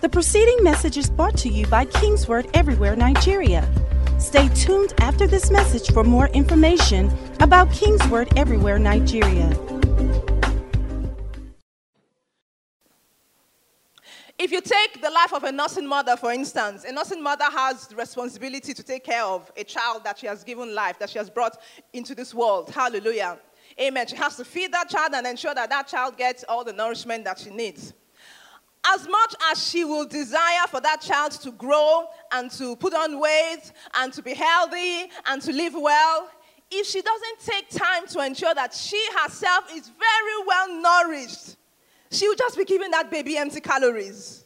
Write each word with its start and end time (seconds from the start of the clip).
The 0.00 0.08
preceding 0.08 0.64
message 0.64 0.96
is 0.96 1.10
brought 1.10 1.36
to 1.38 1.50
you 1.50 1.66
by 1.66 1.84
Kingsword 1.84 2.48
Everywhere 2.54 2.96
Nigeria. 2.96 3.68
Stay 4.18 4.48
tuned 4.54 4.94
after 4.98 5.26
this 5.26 5.50
message 5.50 5.92
for 5.92 6.02
more 6.02 6.28
information 6.28 7.14
about 7.40 7.70
Kingsword 7.70 8.32
Everywhere 8.34 8.78
Nigeria. 8.78 9.50
If 14.38 14.50
you 14.50 14.62
take 14.62 15.02
the 15.02 15.10
life 15.10 15.34
of 15.34 15.44
a 15.44 15.52
nursing 15.52 15.86
mother, 15.86 16.16
for 16.16 16.32
instance, 16.32 16.84
a 16.84 16.92
nursing 16.92 17.22
mother 17.22 17.44
has 17.50 17.86
the 17.88 17.96
responsibility 17.96 18.72
to 18.72 18.82
take 18.82 19.04
care 19.04 19.24
of 19.24 19.52
a 19.54 19.64
child 19.64 20.04
that 20.04 20.18
she 20.18 20.26
has 20.26 20.42
given 20.42 20.74
life, 20.74 20.98
that 20.98 21.10
she 21.10 21.18
has 21.18 21.28
brought 21.28 21.58
into 21.92 22.14
this 22.14 22.32
world. 22.32 22.70
Hallelujah. 22.70 23.38
Amen. 23.78 24.06
She 24.06 24.16
has 24.16 24.38
to 24.38 24.46
feed 24.46 24.72
that 24.72 24.88
child 24.88 25.12
and 25.12 25.26
ensure 25.26 25.54
that 25.54 25.68
that 25.68 25.88
child 25.88 26.16
gets 26.16 26.42
all 26.48 26.64
the 26.64 26.72
nourishment 26.72 27.24
that 27.24 27.38
she 27.38 27.50
needs. 27.50 27.92
As 28.86 29.06
much 29.06 29.34
as 29.50 29.68
she 29.68 29.84
will 29.84 30.06
desire 30.06 30.66
for 30.68 30.80
that 30.80 31.00
child 31.02 31.32
to 31.32 31.52
grow 31.52 32.06
and 32.32 32.50
to 32.52 32.76
put 32.76 32.94
on 32.94 33.20
weight 33.20 33.72
and 33.94 34.12
to 34.14 34.22
be 34.22 34.34
healthy 34.34 35.10
and 35.26 35.42
to 35.42 35.52
live 35.52 35.74
well, 35.74 36.30
if 36.70 36.86
she 36.86 37.02
doesn't 37.02 37.40
take 37.44 37.68
time 37.68 38.06
to 38.06 38.24
ensure 38.24 38.54
that 38.54 38.72
she 38.72 39.02
herself 39.20 39.64
is 39.74 39.88
very 39.88 40.46
well 40.46 40.80
nourished, 40.80 41.56
she 42.10 42.26
will 42.28 42.36
just 42.36 42.56
be 42.56 42.64
giving 42.64 42.90
that 42.92 43.10
baby 43.10 43.36
empty 43.36 43.60
calories. 43.60 44.44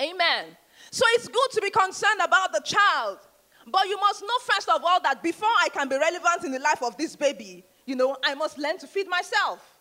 Amen. 0.00 0.46
So 0.90 1.04
it's 1.10 1.28
good 1.28 1.50
to 1.52 1.60
be 1.60 1.70
concerned 1.70 2.20
about 2.24 2.52
the 2.52 2.62
child. 2.64 3.18
But 3.66 3.86
you 3.86 3.98
must 4.00 4.22
know, 4.22 4.38
first 4.54 4.68
of 4.68 4.82
all, 4.82 5.00
that 5.02 5.22
before 5.22 5.48
I 5.62 5.68
can 5.68 5.88
be 5.88 5.96
relevant 5.98 6.44
in 6.44 6.52
the 6.52 6.58
life 6.58 6.82
of 6.82 6.96
this 6.96 7.14
baby, 7.14 7.64
you 7.84 7.96
know, 7.96 8.16
I 8.24 8.34
must 8.34 8.58
learn 8.58 8.78
to 8.78 8.86
feed 8.86 9.08
myself. 9.08 9.78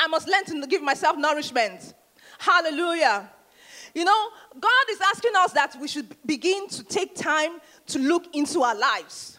I 0.00 0.06
must 0.06 0.26
learn 0.26 0.44
to 0.46 0.66
give 0.66 0.82
myself 0.82 1.16
nourishment. 1.16 1.94
Hallelujah. 2.42 3.30
You 3.94 4.04
know, 4.04 4.28
God 4.58 4.84
is 4.90 5.00
asking 5.00 5.30
us 5.36 5.52
that 5.52 5.76
we 5.80 5.86
should 5.86 6.16
begin 6.26 6.66
to 6.70 6.82
take 6.82 7.14
time 7.14 7.60
to 7.86 8.00
look 8.00 8.34
into 8.34 8.62
our 8.62 8.74
lives. 8.74 9.38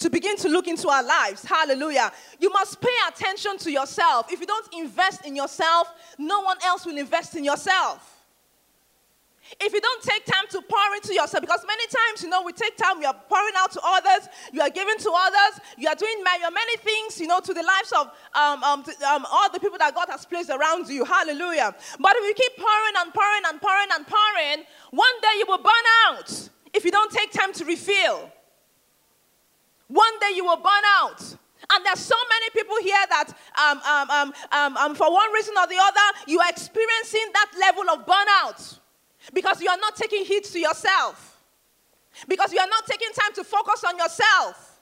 To 0.00 0.10
begin 0.10 0.36
to 0.36 0.50
look 0.50 0.68
into 0.68 0.90
our 0.90 1.02
lives. 1.02 1.46
Hallelujah. 1.46 2.12
You 2.38 2.50
must 2.50 2.78
pay 2.78 2.94
attention 3.08 3.56
to 3.58 3.72
yourself. 3.72 4.30
If 4.30 4.40
you 4.40 4.46
don't 4.46 4.68
invest 4.74 5.24
in 5.24 5.34
yourself, 5.34 5.88
no 6.18 6.42
one 6.42 6.58
else 6.62 6.84
will 6.84 6.98
invest 6.98 7.36
in 7.36 7.44
yourself. 7.44 8.19
If 9.58 9.72
you 9.72 9.80
don't 9.80 10.02
take 10.02 10.24
time 10.24 10.44
to 10.50 10.62
pour 10.62 10.94
into 10.94 11.12
yourself, 11.12 11.40
because 11.40 11.64
many 11.66 11.86
times, 11.86 12.22
you 12.22 12.28
know, 12.28 12.42
we 12.42 12.52
take 12.52 12.76
time, 12.76 12.98
we 12.98 13.04
are 13.04 13.16
pouring 13.28 13.54
out 13.58 13.72
to 13.72 13.80
others, 13.82 14.28
you 14.52 14.60
are 14.60 14.70
giving 14.70 14.96
to 14.98 15.10
others, 15.10 15.60
you 15.76 15.88
are 15.88 15.94
doing 15.94 16.22
many, 16.22 16.76
things, 16.78 17.18
you 17.18 17.26
know, 17.26 17.40
to 17.40 17.52
the 17.52 17.62
lives 17.62 17.92
of 17.92 18.10
um, 18.34 18.62
um, 18.62 18.82
to, 18.84 18.92
um, 19.08 19.26
all 19.30 19.50
the 19.50 19.58
people 19.58 19.78
that 19.78 19.94
God 19.94 20.08
has 20.08 20.24
placed 20.24 20.50
around 20.50 20.88
you. 20.88 21.04
Hallelujah. 21.04 21.74
But 21.98 22.12
if 22.16 22.24
you 22.28 22.34
keep 22.34 22.56
pouring 22.56 22.94
and 22.98 23.12
pouring 23.12 23.42
and 23.48 23.60
pouring 23.60 23.88
and 23.92 24.06
pouring, 24.06 24.66
one 24.90 25.20
day 25.20 25.38
you 25.38 25.46
will 25.48 25.58
burn 25.58 25.86
out 26.06 26.48
if 26.72 26.84
you 26.84 26.90
don't 26.92 27.10
take 27.10 27.32
time 27.32 27.52
to 27.54 27.64
refill. 27.64 28.30
One 29.88 30.18
day 30.20 30.36
you 30.36 30.44
will 30.44 30.56
burn 30.56 30.84
out. 31.00 31.20
And 31.72 31.84
there's 31.84 32.00
so 32.00 32.16
many 32.28 32.50
people 32.50 32.76
here 32.82 33.04
that, 33.10 33.28
um, 33.58 33.80
um, 33.84 34.10
um, 34.10 34.34
um, 34.52 34.76
um 34.76 34.94
for 34.94 35.12
one 35.12 35.32
reason 35.32 35.54
or 35.58 35.66
the 35.66 35.78
other, 35.78 36.18
you 36.26 36.40
are 36.40 36.48
experiencing 36.48 37.26
that 37.32 37.50
level 37.58 37.90
of 37.90 38.06
burnout. 38.06 38.78
Because 39.32 39.60
you 39.60 39.68
are 39.68 39.78
not 39.78 39.96
taking 39.96 40.24
heed 40.24 40.44
to 40.44 40.58
yourself. 40.58 41.38
Because 42.28 42.52
you 42.52 42.58
are 42.58 42.68
not 42.68 42.86
taking 42.86 43.08
time 43.12 43.32
to 43.34 43.44
focus 43.44 43.84
on 43.84 43.96
yourself. 43.96 44.80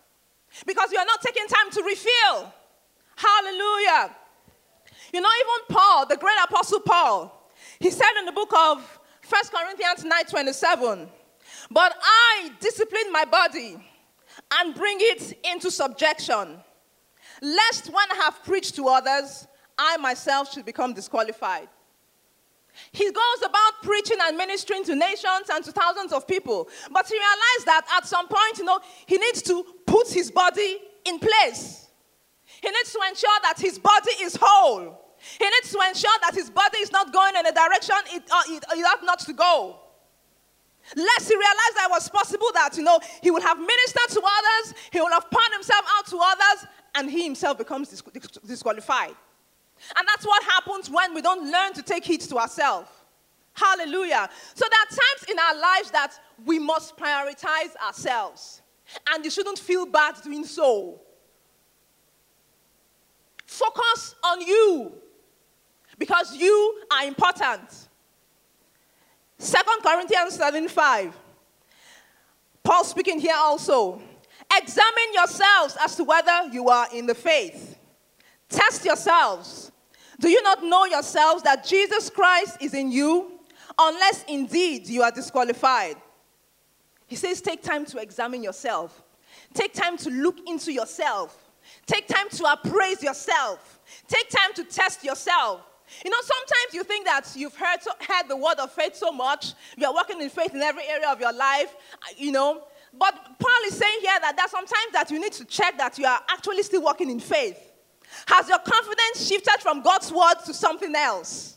Because 0.66 0.92
you 0.92 0.98
are 0.98 1.04
not 1.04 1.20
taking 1.20 1.46
time 1.46 1.70
to 1.70 1.82
refill. 1.82 2.52
Hallelujah. 3.16 4.14
You 5.12 5.20
know, 5.20 5.28
even 5.28 5.76
Paul, 5.76 6.06
the 6.06 6.16
great 6.16 6.38
apostle 6.42 6.80
Paul, 6.80 7.50
he 7.80 7.90
said 7.90 8.10
in 8.18 8.26
the 8.26 8.32
book 8.32 8.52
of 8.56 8.98
1 9.28 9.42
Corinthians 9.52 10.04
9 10.04 10.24
27, 10.24 11.08
But 11.70 11.94
I 12.00 12.50
discipline 12.60 13.12
my 13.12 13.24
body 13.24 13.76
and 14.54 14.74
bring 14.74 14.98
it 15.00 15.38
into 15.52 15.70
subjection, 15.70 16.58
lest 17.42 17.86
when 17.88 18.04
I 18.12 18.16
have 18.24 18.42
preached 18.44 18.76
to 18.76 18.88
others, 18.88 19.46
I 19.76 19.96
myself 19.98 20.52
should 20.52 20.64
become 20.64 20.92
disqualified. 20.92 21.68
He 22.92 23.04
goes 23.04 23.40
about 23.44 23.82
preaching 23.82 24.18
and 24.22 24.36
ministering 24.36 24.84
to 24.84 24.94
nations 24.94 25.50
and 25.52 25.64
to 25.64 25.72
thousands 25.72 26.12
of 26.12 26.26
people. 26.26 26.68
But 26.90 27.06
he 27.08 27.14
realized 27.14 27.66
that 27.66 27.86
at 27.96 28.06
some 28.06 28.26
point, 28.28 28.58
you 28.58 28.64
know, 28.64 28.80
he 29.06 29.18
needs 29.18 29.42
to 29.42 29.64
put 29.86 30.08
his 30.10 30.30
body 30.30 30.78
in 31.04 31.18
place. 31.18 31.88
He 32.62 32.68
needs 32.68 32.92
to 32.92 33.00
ensure 33.08 33.38
that 33.42 33.58
his 33.58 33.78
body 33.78 34.12
is 34.22 34.36
whole. 34.40 35.04
He 35.38 35.44
needs 35.44 35.72
to 35.72 35.80
ensure 35.88 36.18
that 36.22 36.34
his 36.34 36.50
body 36.50 36.78
is 36.78 36.92
not 36.92 37.12
going 37.12 37.34
in 37.36 37.46
a 37.46 37.52
direction 37.52 37.96
it, 38.12 38.22
uh, 38.30 38.42
it, 38.48 38.64
it 38.76 38.84
ought 38.84 39.04
not 39.04 39.18
to 39.20 39.32
go. 39.32 39.80
Lest 40.96 41.28
he 41.28 41.34
realized 41.34 41.76
that 41.76 41.86
it 41.88 41.90
was 41.90 42.08
possible 42.08 42.48
that, 42.54 42.76
you 42.76 42.82
know, 42.82 42.98
he 43.22 43.30
would 43.30 43.42
have 43.42 43.58
ministered 43.58 44.08
to 44.10 44.22
others, 44.22 44.74
he 44.90 45.00
would 45.00 45.12
have 45.12 45.30
poured 45.30 45.52
himself 45.52 45.84
out 45.98 46.06
to 46.06 46.18
others, 46.18 46.66
and 46.94 47.10
he 47.10 47.24
himself 47.24 47.58
becomes 47.58 48.02
disqualified. 48.46 49.14
And 49.96 50.06
that's 50.08 50.26
what 50.26 50.42
happens 50.44 50.90
when 50.90 51.14
we 51.14 51.22
don't 51.22 51.50
learn 51.50 51.72
to 51.74 51.82
take 51.82 52.04
heed 52.04 52.20
to 52.22 52.36
ourselves. 52.38 52.90
Hallelujah. 53.54 54.28
So 54.54 54.64
there 54.70 54.80
are 54.80 54.86
times 54.86 55.30
in 55.30 55.38
our 55.38 55.60
lives 55.60 55.90
that 55.90 56.12
we 56.44 56.58
must 56.58 56.96
prioritize 56.96 57.74
ourselves. 57.84 58.62
And 59.10 59.24
you 59.24 59.30
shouldn't 59.30 59.58
feel 59.58 59.86
bad 59.86 60.14
doing 60.22 60.44
so. 60.44 61.00
Focus 63.44 64.14
on 64.24 64.40
you 64.42 64.92
because 65.98 66.36
you 66.36 66.82
are 66.92 67.04
important. 67.06 67.88
Second 69.38 69.82
Corinthians 69.82 70.34
7 70.34 70.68
5. 70.68 71.16
Paul 72.62 72.84
speaking 72.84 73.18
here 73.18 73.36
also. 73.36 74.00
Examine 74.54 75.14
yourselves 75.14 75.76
as 75.80 75.96
to 75.96 76.04
whether 76.04 76.48
you 76.52 76.68
are 76.68 76.88
in 76.94 77.06
the 77.06 77.14
faith. 77.14 77.77
Test 78.48 78.84
yourselves. 78.84 79.70
Do 80.20 80.28
you 80.28 80.42
not 80.42 80.64
know 80.64 80.84
yourselves 80.84 81.42
that 81.42 81.64
Jesus 81.64 82.10
Christ 82.10 82.58
is 82.60 82.74
in 82.74 82.90
you, 82.90 83.32
unless 83.78 84.24
indeed 84.28 84.88
you 84.88 85.02
are 85.02 85.10
disqualified? 85.10 85.96
He 87.06 87.16
says, 87.16 87.40
take 87.40 87.62
time 87.62 87.86
to 87.86 87.98
examine 87.98 88.42
yourself. 88.42 89.02
Take 89.54 89.72
time 89.72 89.96
to 89.98 90.10
look 90.10 90.38
into 90.46 90.72
yourself. 90.72 91.50
Take 91.86 92.06
time 92.08 92.28
to 92.30 92.44
appraise 92.52 93.02
yourself. 93.02 93.80
Take 94.08 94.28
time 94.28 94.52
to 94.54 94.64
test 94.64 95.04
yourself. 95.04 95.62
You 96.04 96.10
know, 96.10 96.18
sometimes 96.20 96.74
you 96.74 96.84
think 96.84 97.06
that 97.06 97.32
you've 97.34 97.56
heard, 97.56 97.78
heard 98.00 98.28
the 98.28 98.36
word 98.36 98.58
of 98.58 98.72
faith 98.72 98.94
so 98.94 99.10
much, 99.10 99.54
you 99.76 99.86
are 99.86 99.94
walking 99.94 100.20
in 100.20 100.28
faith 100.28 100.54
in 100.54 100.60
every 100.60 100.86
area 100.86 101.08
of 101.08 101.18
your 101.18 101.32
life, 101.32 101.74
uh, 101.94 102.14
you 102.16 102.30
know. 102.30 102.64
But 102.92 103.14
Paul 103.38 103.60
is 103.66 103.74
saying 103.74 103.98
here 104.00 104.18
that 104.20 104.36
there's 104.36 104.50
sometimes 104.50 104.92
that 104.92 105.10
you 105.10 105.18
need 105.18 105.32
to 105.32 105.44
check 105.44 105.78
that 105.78 105.98
you 105.98 106.04
are 106.04 106.20
actually 106.28 106.62
still 106.62 106.82
walking 106.82 107.10
in 107.10 107.20
faith. 107.20 107.67
Has 108.26 108.48
your 108.48 108.58
confidence 108.58 109.26
shifted 109.28 109.60
from 109.60 109.82
God's 109.82 110.12
word 110.12 110.34
to 110.46 110.54
something 110.54 110.94
else? 110.94 111.56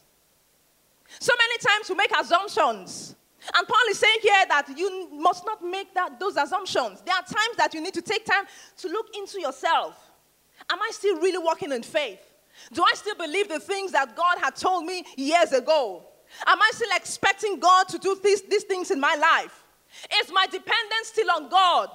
So 1.19 1.33
many 1.37 1.57
times 1.57 1.89
we 1.89 1.95
make 1.95 2.11
assumptions. 2.17 3.15
And 3.55 3.67
Paul 3.67 3.81
is 3.89 3.99
saying 3.99 4.19
here 4.21 4.45
that 4.49 4.77
you 4.77 5.09
must 5.13 5.45
not 5.45 5.63
make 5.63 5.93
that, 5.95 6.19
those 6.19 6.37
assumptions. 6.37 7.01
There 7.01 7.15
are 7.15 7.23
times 7.23 7.57
that 7.57 7.73
you 7.73 7.81
need 7.81 7.93
to 7.95 8.01
take 8.01 8.25
time 8.25 8.45
to 8.77 8.87
look 8.87 9.07
into 9.17 9.41
yourself. 9.41 10.11
Am 10.69 10.79
I 10.81 10.91
still 10.93 11.19
really 11.19 11.39
walking 11.39 11.71
in 11.71 11.81
faith? 11.81 12.19
Do 12.71 12.83
I 12.83 12.93
still 12.95 13.15
believe 13.15 13.49
the 13.49 13.59
things 13.59 13.91
that 13.93 14.15
God 14.15 14.37
had 14.37 14.55
told 14.55 14.85
me 14.85 15.03
years 15.15 15.53
ago? 15.53 16.03
Am 16.45 16.61
I 16.61 16.71
still 16.73 16.89
expecting 16.95 17.59
God 17.59 17.87
to 17.89 17.97
do 17.97 18.17
these, 18.23 18.43
these 18.43 18.63
things 18.63 18.91
in 18.91 18.99
my 18.99 19.15
life? 19.15 19.63
Is 20.21 20.31
my 20.31 20.45
dependence 20.45 21.07
still 21.07 21.31
on 21.31 21.49
God? 21.49 21.89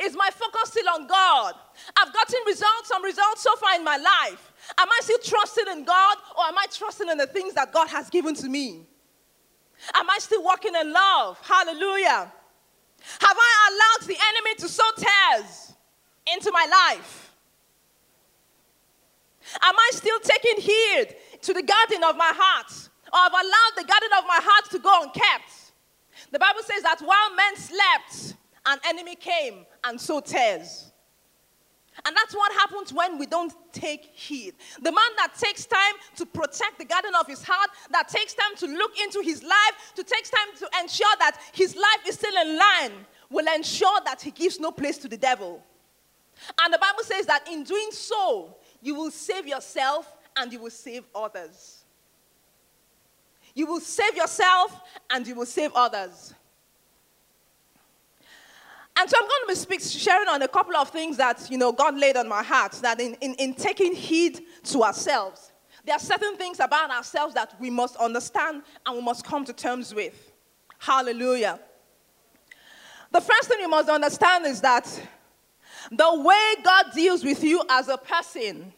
Is 0.00 0.16
my 0.16 0.30
focus 0.32 0.70
still 0.70 0.88
on 0.94 1.06
God? 1.06 1.54
I've 1.96 2.12
gotten 2.12 2.40
results, 2.46 2.88
some 2.88 3.04
results 3.04 3.42
so 3.42 3.54
far 3.56 3.74
in 3.74 3.84
my 3.84 3.96
life. 3.96 4.52
Am 4.78 4.88
I 4.88 5.00
still 5.02 5.18
trusting 5.22 5.66
in 5.70 5.84
God 5.84 6.18
or 6.38 6.44
am 6.44 6.58
I 6.58 6.66
trusting 6.72 7.08
in 7.08 7.18
the 7.18 7.26
things 7.26 7.54
that 7.54 7.72
God 7.72 7.88
has 7.88 8.08
given 8.10 8.34
to 8.36 8.48
me? 8.48 8.86
Am 9.94 10.08
I 10.08 10.18
still 10.20 10.42
walking 10.42 10.74
in 10.74 10.92
love? 10.92 11.38
Hallelujah. 11.42 12.32
Have 13.20 13.36
I 13.38 13.70
allowed 13.70 14.08
the 14.08 14.16
enemy 14.16 14.54
to 14.58 14.68
sow 14.68 14.90
tares 14.96 15.74
into 16.34 16.50
my 16.50 16.64
life? 16.64 17.32
Am 19.60 19.74
I 19.76 19.90
still 19.92 20.18
taking 20.20 20.62
heed 20.62 21.16
to 21.42 21.52
the 21.52 21.62
garden 21.62 22.02
of 22.04 22.16
my 22.16 22.32
heart? 22.34 22.72
Or 23.12 23.18
have 23.18 23.32
allowed 23.32 23.72
the 23.76 23.84
garden 23.84 24.08
of 24.18 24.24
my 24.26 24.40
heart 24.42 24.70
to 24.70 24.78
go 24.78 25.02
unkept? 25.02 25.72
The 26.30 26.38
Bible 26.38 26.62
says 26.64 26.82
that 26.82 27.00
while 27.00 27.34
men 27.36 27.56
slept, 27.56 28.34
an 28.66 28.78
enemy 28.86 29.14
came 29.16 29.66
and 29.84 30.00
sowed 30.00 30.26
tares. 30.26 30.90
And 32.04 32.16
that's 32.16 32.34
what 32.34 32.52
happens 32.52 32.92
when 32.92 33.18
we 33.18 33.26
don't 33.26 33.52
take 33.72 34.04
heed. 34.14 34.54
The 34.82 34.90
man 34.90 35.10
that 35.16 35.34
takes 35.38 35.64
time 35.64 35.94
to 36.16 36.26
protect 36.26 36.78
the 36.78 36.84
garden 36.84 37.12
of 37.18 37.26
his 37.26 37.42
heart, 37.44 37.70
that 37.90 38.08
takes 38.08 38.34
time 38.34 38.56
to 38.56 38.66
look 38.66 38.98
into 39.00 39.20
his 39.20 39.42
life, 39.44 39.92
to 39.94 40.02
takes 40.02 40.30
time 40.30 40.56
to 40.58 40.68
ensure 40.82 41.14
that 41.20 41.38
his 41.52 41.76
life 41.76 42.08
is 42.08 42.16
still 42.16 42.34
in 42.42 42.58
line, 42.58 43.06
will 43.30 43.46
ensure 43.54 44.00
that 44.04 44.20
he 44.20 44.32
gives 44.32 44.58
no 44.58 44.72
place 44.72 44.98
to 44.98 45.08
the 45.08 45.16
devil. 45.16 45.62
And 46.62 46.74
the 46.74 46.78
Bible 46.78 47.04
says 47.04 47.26
that 47.26 47.48
in 47.50 47.62
doing 47.62 47.88
so, 47.92 48.56
you 48.82 48.96
will 48.96 49.10
save 49.10 49.46
yourself 49.46 50.16
and 50.36 50.52
you 50.52 50.58
will 50.58 50.70
save 50.70 51.04
others. 51.14 51.84
You 53.54 53.66
will 53.66 53.80
save 53.80 54.16
yourself 54.16 54.80
and 55.10 55.26
you 55.26 55.36
will 55.36 55.46
save 55.46 55.70
others. 55.74 56.34
And 58.96 59.10
so 59.10 59.16
I'm 59.18 59.28
going 59.28 59.40
to 59.42 59.48
be 59.48 59.54
speak, 59.54 59.80
sharing 59.80 60.28
on 60.28 60.42
a 60.42 60.48
couple 60.48 60.76
of 60.76 60.90
things 60.90 61.16
that, 61.16 61.50
you 61.50 61.58
know, 61.58 61.72
God 61.72 61.98
laid 61.98 62.16
on 62.16 62.28
my 62.28 62.42
heart, 62.42 62.72
that 62.82 63.00
in, 63.00 63.14
in, 63.14 63.34
in 63.34 63.54
taking 63.54 63.94
heed 63.94 64.40
to 64.64 64.84
ourselves, 64.84 65.52
there 65.84 65.96
are 65.96 66.00
certain 66.00 66.36
things 66.36 66.60
about 66.60 66.90
ourselves 66.90 67.34
that 67.34 67.54
we 67.60 67.70
must 67.70 67.96
understand 67.96 68.62
and 68.86 68.96
we 68.96 69.02
must 69.02 69.24
come 69.24 69.44
to 69.44 69.52
terms 69.52 69.94
with. 69.94 70.32
Hallelujah. 70.78 71.58
The 73.10 73.20
first 73.20 73.48
thing 73.48 73.60
you 73.60 73.68
must 73.68 73.88
understand 73.88 74.46
is 74.46 74.60
that 74.60 74.86
the 75.90 76.20
way 76.20 76.54
God 76.62 76.86
deals 76.94 77.24
with 77.24 77.42
you 77.44 77.62
as 77.68 77.88
a 77.88 77.98
person 77.98 78.72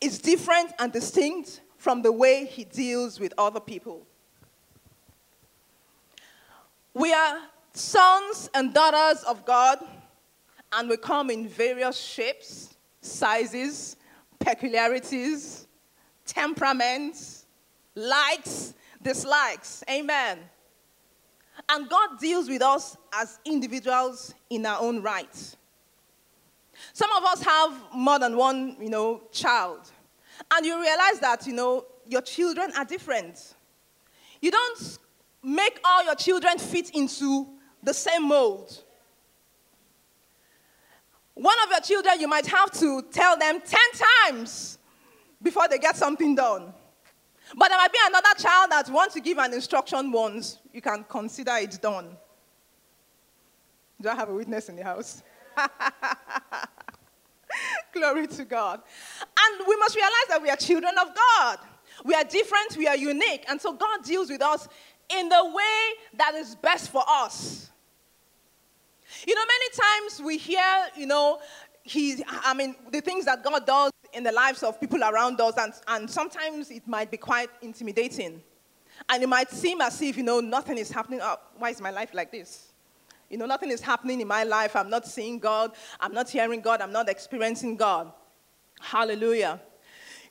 is 0.00 0.18
different 0.18 0.72
and 0.78 0.92
distinct 0.92 1.60
from 1.78 2.02
the 2.02 2.12
way 2.12 2.44
he 2.44 2.64
deals 2.64 3.18
with 3.18 3.32
other 3.38 3.60
people. 3.60 4.06
We 6.92 7.12
are 7.12 7.40
sons 7.76 8.48
and 8.54 8.72
daughters 8.72 9.22
of 9.24 9.44
God, 9.44 9.78
and 10.72 10.88
we 10.88 10.96
come 10.96 11.30
in 11.30 11.46
various 11.46 12.00
shapes, 12.00 12.74
sizes, 13.02 13.96
peculiarities, 14.38 15.66
temperaments, 16.24 17.44
likes, 17.94 18.72
dislikes. 19.02 19.84
Amen. 19.90 20.38
And 21.68 21.88
God 21.88 22.18
deals 22.18 22.48
with 22.48 22.62
us 22.62 22.96
as 23.12 23.38
individuals 23.44 24.34
in 24.48 24.64
our 24.64 24.80
own 24.80 25.02
right. 25.02 25.56
Some 26.94 27.10
of 27.12 27.24
us 27.24 27.42
have 27.42 27.74
more 27.94 28.18
than 28.18 28.36
one, 28.36 28.76
you 28.80 28.88
know, 28.88 29.22
child. 29.32 29.90
And 30.52 30.64
you 30.64 30.80
realize 30.80 31.20
that, 31.20 31.46
you 31.46 31.52
know, 31.52 31.84
your 32.06 32.22
children 32.22 32.72
are 32.76 32.84
different. 32.84 33.54
You 34.40 34.50
don't 34.50 34.98
make 35.42 35.78
all 35.84 36.04
your 36.04 36.14
children 36.14 36.58
fit 36.58 36.90
into 36.90 37.48
the 37.86 37.94
same 37.94 38.24
mold. 38.24 38.82
One 41.34 41.56
of 41.64 41.70
your 41.70 41.80
children, 41.80 42.20
you 42.20 42.26
might 42.26 42.46
have 42.46 42.72
to 42.80 43.02
tell 43.12 43.38
them 43.38 43.60
10 43.64 43.80
times 44.26 44.78
before 45.40 45.68
they 45.68 45.78
get 45.78 45.96
something 45.96 46.34
done. 46.34 46.74
But 47.54 47.68
there 47.68 47.78
might 47.78 47.92
be 47.92 47.98
another 48.04 48.34
child 48.38 48.72
that 48.72 48.90
wants 48.90 49.14
to 49.14 49.20
give 49.20 49.38
an 49.38 49.54
instruction 49.54 50.10
once, 50.10 50.58
you 50.72 50.82
can 50.82 51.04
consider 51.08 51.52
it 51.58 51.78
done. 51.80 52.16
Do 54.00 54.08
I 54.08 54.16
have 54.16 54.30
a 54.30 54.34
witness 54.34 54.68
in 54.68 54.74
the 54.74 54.82
house? 54.82 55.22
Glory 57.92 58.26
to 58.26 58.44
God. 58.44 58.82
And 59.38 59.66
we 59.66 59.76
must 59.76 59.94
realize 59.94 60.26
that 60.28 60.42
we 60.42 60.50
are 60.50 60.56
children 60.56 60.92
of 61.00 61.14
God. 61.14 61.58
We 62.04 62.14
are 62.14 62.24
different, 62.24 62.76
we 62.76 62.88
are 62.88 62.96
unique. 62.96 63.44
And 63.48 63.60
so 63.60 63.72
God 63.72 64.02
deals 64.02 64.28
with 64.28 64.42
us 64.42 64.66
in 65.08 65.28
the 65.28 65.44
way 65.44 65.92
that 66.14 66.34
is 66.34 66.56
best 66.56 66.90
for 66.90 67.04
us. 67.06 67.70
You 69.26 69.34
know, 69.34 69.40
many 69.40 69.70
times 69.70 70.22
we 70.22 70.36
hear, 70.36 70.62
you 70.96 71.06
know, 71.06 71.38
he, 71.82 72.24
I 72.26 72.52
mean, 72.54 72.74
the 72.90 73.00
things 73.00 73.24
that 73.26 73.44
God 73.44 73.64
does 73.64 73.92
in 74.12 74.24
the 74.24 74.32
lives 74.32 74.62
of 74.62 74.80
people 74.80 75.02
around 75.04 75.40
us, 75.40 75.54
and, 75.56 75.72
and 75.86 76.10
sometimes 76.10 76.70
it 76.70 76.86
might 76.88 77.10
be 77.10 77.16
quite 77.16 77.50
intimidating. 77.62 78.42
And 79.08 79.22
it 79.22 79.28
might 79.28 79.50
seem 79.50 79.80
as 79.80 80.00
if, 80.02 80.16
you 80.16 80.22
know, 80.22 80.40
nothing 80.40 80.78
is 80.78 80.90
happening. 80.90 81.20
Oh, 81.22 81.36
why 81.58 81.70
is 81.70 81.80
my 81.80 81.90
life 81.90 82.10
like 82.12 82.32
this? 82.32 82.72
You 83.28 83.38
know, 83.38 83.46
nothing 83.46 83.70
is 83.70 83.80
happening 83.80 84.20
in 84.20 84.28
my 84.28 84.44
life. 84.44 84.74
I'm 84.74 84.90
not 84.90 85.06
seeing 85.06 85.38
God. 85.38 85.72
I'm 86.00 86.14
not 86.14 86.30
hearing 86.30 86.60
God. 86.60 86.80
I'm 86.80 86.92
not 86.92 87.08
experiencing 87.08 87.76
God. 87.76 88.12
Hallelujah. 88.80 89.60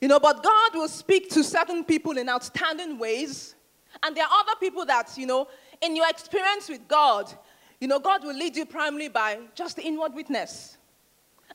You 0.00 0.08
know, 0.08 0.20
but 0.20 0.42
God 0.42 0.74
will 0.74 0.88
speak 0.88 1.30
to 1.30 1.44
certain 1.44 1.84
people 1.84 2.18
in 2.18 2.28
outstanding 2.28 2.98
ways. 2.98 3.54
And 4.02 4.16
there 4.16 4.24
are 4.24 4.40
other 4.40 4.58
people 4.60 4.84
that, 4.86 5.16
you 5.16 5.26
know, 5.26 5.48
in 5.80 5.94
your 5.96 6.08
experience 6.08 6.68
with 6.68 6.86
God, 6.88 7.32
you 7.80 7.88
know, 7.88 7.98
God 7.98 8.24
will 8.24 8.34
lead 8.34 8.56
you 8.56 8.66
primarily 8.66 9.08
by 9.08 9.38
just 9.54 9.76
the 9.76 9.82
inward 9.82 10.14
witness. 10.14 10.76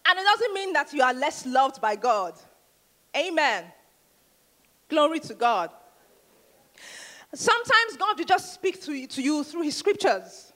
And 0.05 0.19
it 0.19 0.23
doesn't 0.23 0.53
mean 0.53 0.73
that 0.73 0.93
you 0.93 1.01
are 1.01 1.13
less 1.13 1.45
loved 1.45 1.81
by 1.81 1.95
God. 1.95 2.33
Amen. 3.15 3.65
Glory 4.87 5.19
to 5.21 5.33
God. 5.33 5.71
Sometimes 7.33 7.97
God 7.97 8.17
will 8.17 8.25
just 8.25 8.53
speak 8.53 8.81
to 8.83 8.93
you, 8.93 9.07
to 9.07 9.21
you 9.21 9.43
through 9.43 9.63
his 9.63 9.75
scriptures. 9.75 10.51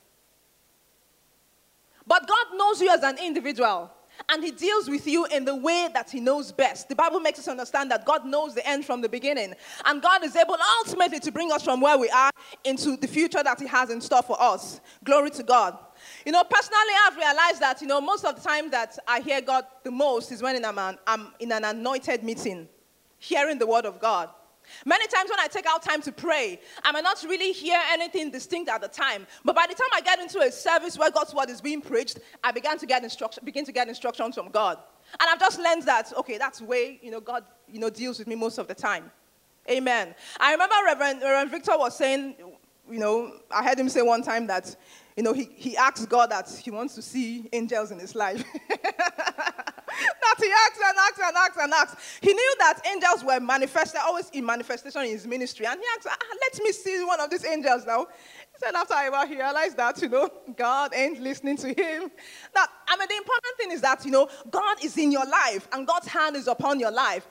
But 2.05 2.27
God 2.27 2.57
knows 2.57 2.81
you 2.81 2.89
as 2.89 3.01
an 3.01 3.17
individual. 3.17 3.91
And 4.29 4.43
he 4.43 4.51
deals 4.51 4.89
with 4.89 5.07
you 5.07 5.25
in 5.25 5.45
the 5.45 5.55
way 5.55 5.89
that 5.93 6.09
he 6.09 6.19
knows 6.19 6.51
best. 6.51 6.89
The 6.89 6.95
Bible 6.95 7.19
makes 7.19 7.39
us 7.39 7.47
understand 7.47 7.91
that 7.91 8.05
God 8.05 8.25
knows 8.25 8.55
the 8.55 8.67
end 8.67 8.85
from 8.85 9.01
the 9.01 9.09
beginning. 9.09 9.53
And 9.85 10.01
God 10.01 10.23
is 10.23 10.35
able 10.35 10.57
ultimately 10.79 11.19
to 11.19 11.31
bring 11.31 11.51
us 11.51 11.63
from 11.63 11.81
where 11.81 11.97
we 11.97 12.09
are 12.09 12.31
into 12.63 12.97
the 12.97 13.07
future 13.07 13.43
that 13.43 13.59
he 13.59 13.67
has 13.67 13.89
in 13.89 14.01
store 14.01 14.23
for 14.23 14.41
us. 14.41 14.79
Glory 15.03 15.29
to 15.31 15.43
God. 15.43 15.77
You 16.25 16.31
know, 16.31 16.43
personally, 16.43 16.93
I've 17.05 17.17
realized 17.17 17.61
that, 17.61 17.81
you 17.81 17.87
know, 17.87 18.01
most 18.01 18.25
of 18.25 18.35
the 18.35 18.41
time 18.41 18.69
that 18.71 18.97
I 19.07 19.19
hear 19.19 19.41
God 19.41 19.65
the 19.83 19.91
most 19.91 20.31
is 20.31 20.41
when 20.41 20.63
I'm, 20.63 20.97
I'm 21.05 21.27
in 21.39 21.51
an 21.51 21.63
anointed 21.63 22.23
meeting, 22.23 22.67
hearing 23.19 23.59
the 23.59 23.67
word 23.67 23.85
of 23.85 23.99
God. 23.99 24.29
Many 24.85 25.07
times 25.07 25.29
when 25.29 25.39
I 25.39 25.47
take 25.47 25.65
out 25.65 25.83
time 25.83 26.01
to 26.03 26.11
pray, 26.11 26.59
I 26.83 26.91
may 26.91 27.01
not 27.01 27.23
really 27.27 27.51
hear 27.51 27.79
anything 27.89 28.31
distinct 28.31 28.69
at 28.69 28.81
the 28.81 28.87
time. 28.87 29.27
But 29.43 29.55
by 29.55 29.65
the 29.67 29.75
time 29.75 29.89
I 29.93 30.01
get 30.01 30.19
into 30.19 30.39
a 30.39 30.51
service 30.51 30.97
where 30.97 31.11
God's 31.11 31.33
word 31.33 31.49
is 31.49 31.61
being 31.61 31.81
preached, 31.81 32.19
I 32.43 32.51
began 32.51 32.77
to 32.77 32.85
get 32.85 33.03
instruction, 33.03 33.43
begin 33.45 33.65
to 33.65 33.71
get 33.71 33.87
instructions 33.87 34.35
from 34.35 34.49
God. 34.49 34.77
And 35.19 35.29
I've 35.29 35.39
just 35.39 35.59
learned 35.59 35.83
that, 35.83 36.11
okay, 36.17 36.37
that's 36.37 36.59
the 36.59 36.65
way, 36.65 36.99
you 37.01 37.11
know, 37.11 37.21
God, 37.21 37.43
you 37.71 37.79
know, 37.79 37.89
deals 37.89 38.19
with 38.19 38.27
me 38.27 38.35
most 38.35 38.57
of 38.57 38.67
the 38.67 38.75
time. 38.75 39.11
Amen. 39.69 40.13
I 40.39 40.51
remember 40.51 40.75
Reverend, 40.85 41.21
Reverend 41.21 41.51
Victor 41.51 41.77
was 41.77 41.97
saying, 41.97 42.35
you 42.89 42.99
know, 42.99 43.31
I 43.49 43.63
heard 43.63 43.79
him 43.79 43.89
say 43.89 44.01
one 44.01 44.21
time 44.21 44.47
that, 44.47 44.75
you 45.15 45.23
know, 45.23 45.31
he, 45.31 45.49
he 45.55 45.77
asked 45.77 46.07
God 46.09 46.31
that 46.31 46.49
he 46.49 46.71
wants 46.71 46.95
to 46.95 47.01
see 47.01 47.47
angels 47.53 47.91
in 47.91 47.99
his 47.99 48.15
life. 48.15 48.43
that 48.69 50.35
he 50.37 50.51
asked 50.51 50.81
and 50.85 50.97
asked 50.97 51.19
and 51.23 51.37
asked 51.37 51.59
and 51.59 51.73
asked. 51.73 51.97
He 52.21 52.33
knew 52.33 52.55
that 52.59 52.81
angels 52.85 53.23
were 53.23 53.39
manifested, 53.39 54.01
always 54.03 54.29
in 54.31 54.45
manifestation 54.45 55.01
in 55.03 55.11
his 55.11 55.25
ministry. 55.25 55.67
And 55.67 55.79
he 55.79 55.85
asked, 55.95 56.07
ah, 56.09 56.35
let 56.41 56.61
me 56.61 56.71
see 56.73 57.01
one 57.05 57.21
of 57.21 57.29
these 57.29 57.45
angels 57.45 57.85
now. 57.85 58.07
He 58.07 58.59
said, 58.59 58.75
after 58.75 58.93
I 58.93 59.25
he 59.25 59.35
realized 59.35 59.77
that, 59.77 60.01
you 60.01 60.09
know, 60.09 60.29
God 60.57 60.91
ain't 60.93 61.21
listening 61.21 61.55
to 61.57 61.67
him. 61.67 62.11
That, 62.53 62.67
I 62.87 62.97
mean, 62.97 63.07
the 63.07 63.15
important 63.15 63.57
thing 63.57 63.71
is 63.71 63.81
that, 63.81 64.03
you 64.03 64.11
know, 64.11 64.27
God 64.51 64.83
is 64.83 64.97
in 64.97 65.13
your 65.13 65.25
life 65.25 65.67
and 65.71 65.87
God's 65.87 66.07
hand 66.07 66.35
is 66.35 66.47
upon 66.47 66.79
your 66.79 66.91
life. 66.91 67.25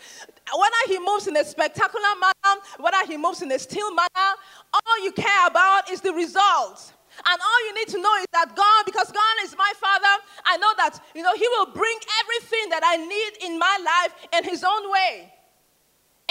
Whether 0.57 0.77
he 0.87 0.99
moves 0.99 1.27
in 1.27 1.37
a 1.37 1.45
spectacular 1.45 2.15
manner, 2.19 2.61
whether 2.79 3.07
he 3.07 3.19
moves 3.19 3.43
in 3.43 3.53
a 3.53 3.59
still 3.59 3.95
manner, 3.95 4.31
all 4.73 5.05
you 5.05 5.13
care 5.13 5.47
about 5.47 5.91
is 5.91 6.01
the 6.01 6.13
result. 6.13 6.93
And 7.27 7.41
all 7.41 7.67
you 7.67 7.75
need 7.75 7.89
to 7.89 8.01
know 8.01 8.15
is 8.17 8.27
that 8.33 8.55
God, 8.56 8.85
because 8.87 9.11
God 9.11 9.37
is 9.43 9.56
my 9.56 9.73
Father, 9.81 10.23
I 10.44 10.56
know 10.56 10.73
that, 10.77 11.01
you 11.15 11.23
know, 11.23 11.35
He 11.35 11.47
will 11.49 11.67
bring 11.67 11.97
everything 12.23 12.71
that 12.71 12.83
I 12.85 12.97
need 12.97 13.49
in 13.49 13.59
my 13.59 13.79
life 13.85 14.15
in 14.37 14.44
His 14.49 14.65
own 14.65 14.91
way. 14.91 15.33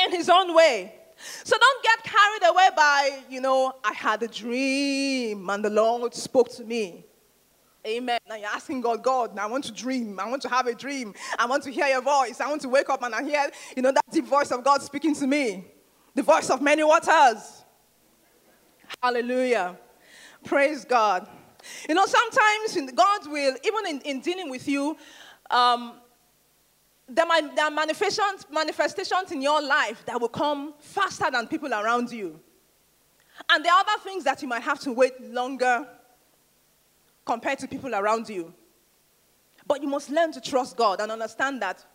In 0.03 0.11
His 0.11 0.29
own 0.29 0.55
way. 0.55 0.93
So 1.43 1.57
don't 1.57 1.83
get 1.83 2.03
carried 2.03 2.51
away 2.51 2.69
by, 2.75 3.19
you 3.29 3.41
know, 3.41 3.73
I 3.83 3.93
had 3.93 4.21
a 4.23 4.27
dream 4.27 5.49
and 5.49 5.63
the 5.63 5.69
Lord 5.69 6.13
spoke 6.13 6.51
to 6.55 6.63
me. 6.63 7.05
Amen. 7.85 8.19
Now 8.27 8.35
you're 8.35 8.47
asking 8.47 8.81
God, 8.81 9.03
God, 9.03 9.37
I 9.37 9.45
want 9.45 9.65
to 9.65 9.71
dream. 9.71 10.19
I 10.19 10.29
want 10.29 10.41
to 10.43 10.49
have 10.49 10.67
a 10.67 10.73
dream. 10.73 11.13
I 11.37 11.45
want 11.45 11.63
to 11.63 11.71
hear 11.71 11.85
your 11.87 12.01
voice. 12.01 12.39
I 12.39 12.47
want 12.49 12.61
to 12.61 12.69
wake 12.69 12.89
up 12.89 13.03
and 13.03 13.13
I 13.13 13.23
hear, 13.23 13.49
you 13.75 13.81
know, 13.81 13.91
that 13.91 14.05
deep 14.11 14.25
voice 14.25 14.51
of 14.51 14.63
God 14.63 14.81
speaking 14.81 15.13
to 15.15 15.27
me. 15.27 15.65
The 16.15 16.23
voice 16.23 16.49
of 16.49 16.61
many 16.61 16.83
waters. 16.83 17.63
Hallelujah. 19.01 19.77
Praise 20.43 20.85
God. 20.85 21.27
You 21.87 21.95
know, 21.95 22.05
sometimes 22.05 22.75
in 22.75 22.87
God 22.95 23.27
will, 23.27 23.55
even 23.63 23.87
in, 23.87 24.01
in 24.01 24.19
dealing 24.19 24.49
with 24.49 24.67
you, 24.67 24.97
um, 25.49 25.93
there, 27.07 27.25
might, 27.25 27.55
there 27.55 27.65
are 27.65 27.71
manifestations, 27.71 28.45
manifestations 28.51 29.31
in 29.31 29.41
your 29.41 29.61
life 29.61 30.05
that 30.05 30.19
will 30.19 30.29
come 30.29 30.73
faster 30.79 31.29
than 31.31 31.47
people 31.47 31.73
around 31.73 32.11
you. 32.11 32.39
And 33.49 33.63
there 33.63 33.73
are 33.73 33.79
other 33.79 34.03
things 34.03 34.23
that 34.25 34.41
you 34.41 34.47
might 34.47 34.61
have 34.61 34.79
to 34.81 34.91
wait 34.91 35.19
longer 35.21 35.87
compared 37.25 37.59
to 37.59 37.67
people 37.67 37.95
around 37.95 38.29
you. 38.29 38.53
But 39.65 39.81
you 39.81 39.87
must 39.87 40.09
learn 40.09 40.31
to 40.33 40.41
trust 40.41 40.75
God 40.75 40.99
and 40.99 41.11
understand 41.11 41.61
that 41.61 41.85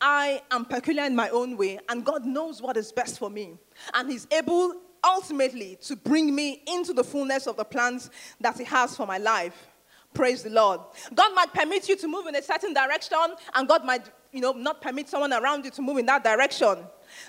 I 0.00 0.42
am 0.50 0.64
peculiar 0.64 1.04
in 1.04 1.16
my 1.16 1.28
own 1.30 1.56
way, 1.56 1.80
and 1.88 2.04
God 2.04 2.24
knows 2.24 2.62
what 2.62 2.76
is 2.76 2.92
best 2.92 3.18
for 3.18 3.28
me. 3.28 3.58
And 3.94 4.08
He's 4.08 4.28
able 4.30 4.74
ultimately 5.04 5.78
to 5.82 5.96
bring 5.96 6.34
me 6.34 6.62
into 6.66 6.92
the 6.92 7.04
fullness 7.04 7.46
of 7.46 7.56
the 7.56 7.64
plans 7.64 8.10
that 8.40 8.58
He 8.58 8.64
has 8.64 8.96
for 8.96 9.06
my 9.06 9.18
life. 9.18 9.68
Praise 10.14 10.42
the 10.42 10.50
Lord. 10.50 10.80
God 11.14 11.34
might 11.34 11.52
permit 11.52 11.88
you 11.88 11.96
to 11.96 12.08
move 12.08 12.26
in 12.26 12.34
a 12.36 12.42
certain 12.42 12.72
direction, 12.72 13.18
and 13.54 13.68
God 13.68 13.84
might, 13.84 14.10
you 14.32 14.40
know, 14.40 14.52
not 14.52 14.80
permit 14.80 15.08
someone 15.08 15.32
around 15.32 15.64
you 15.64 15.70
to 15.72 15.82
move 15.82 15.98
in 15.98 16.06
that 16.06 16.24
direction. 16.24 16.78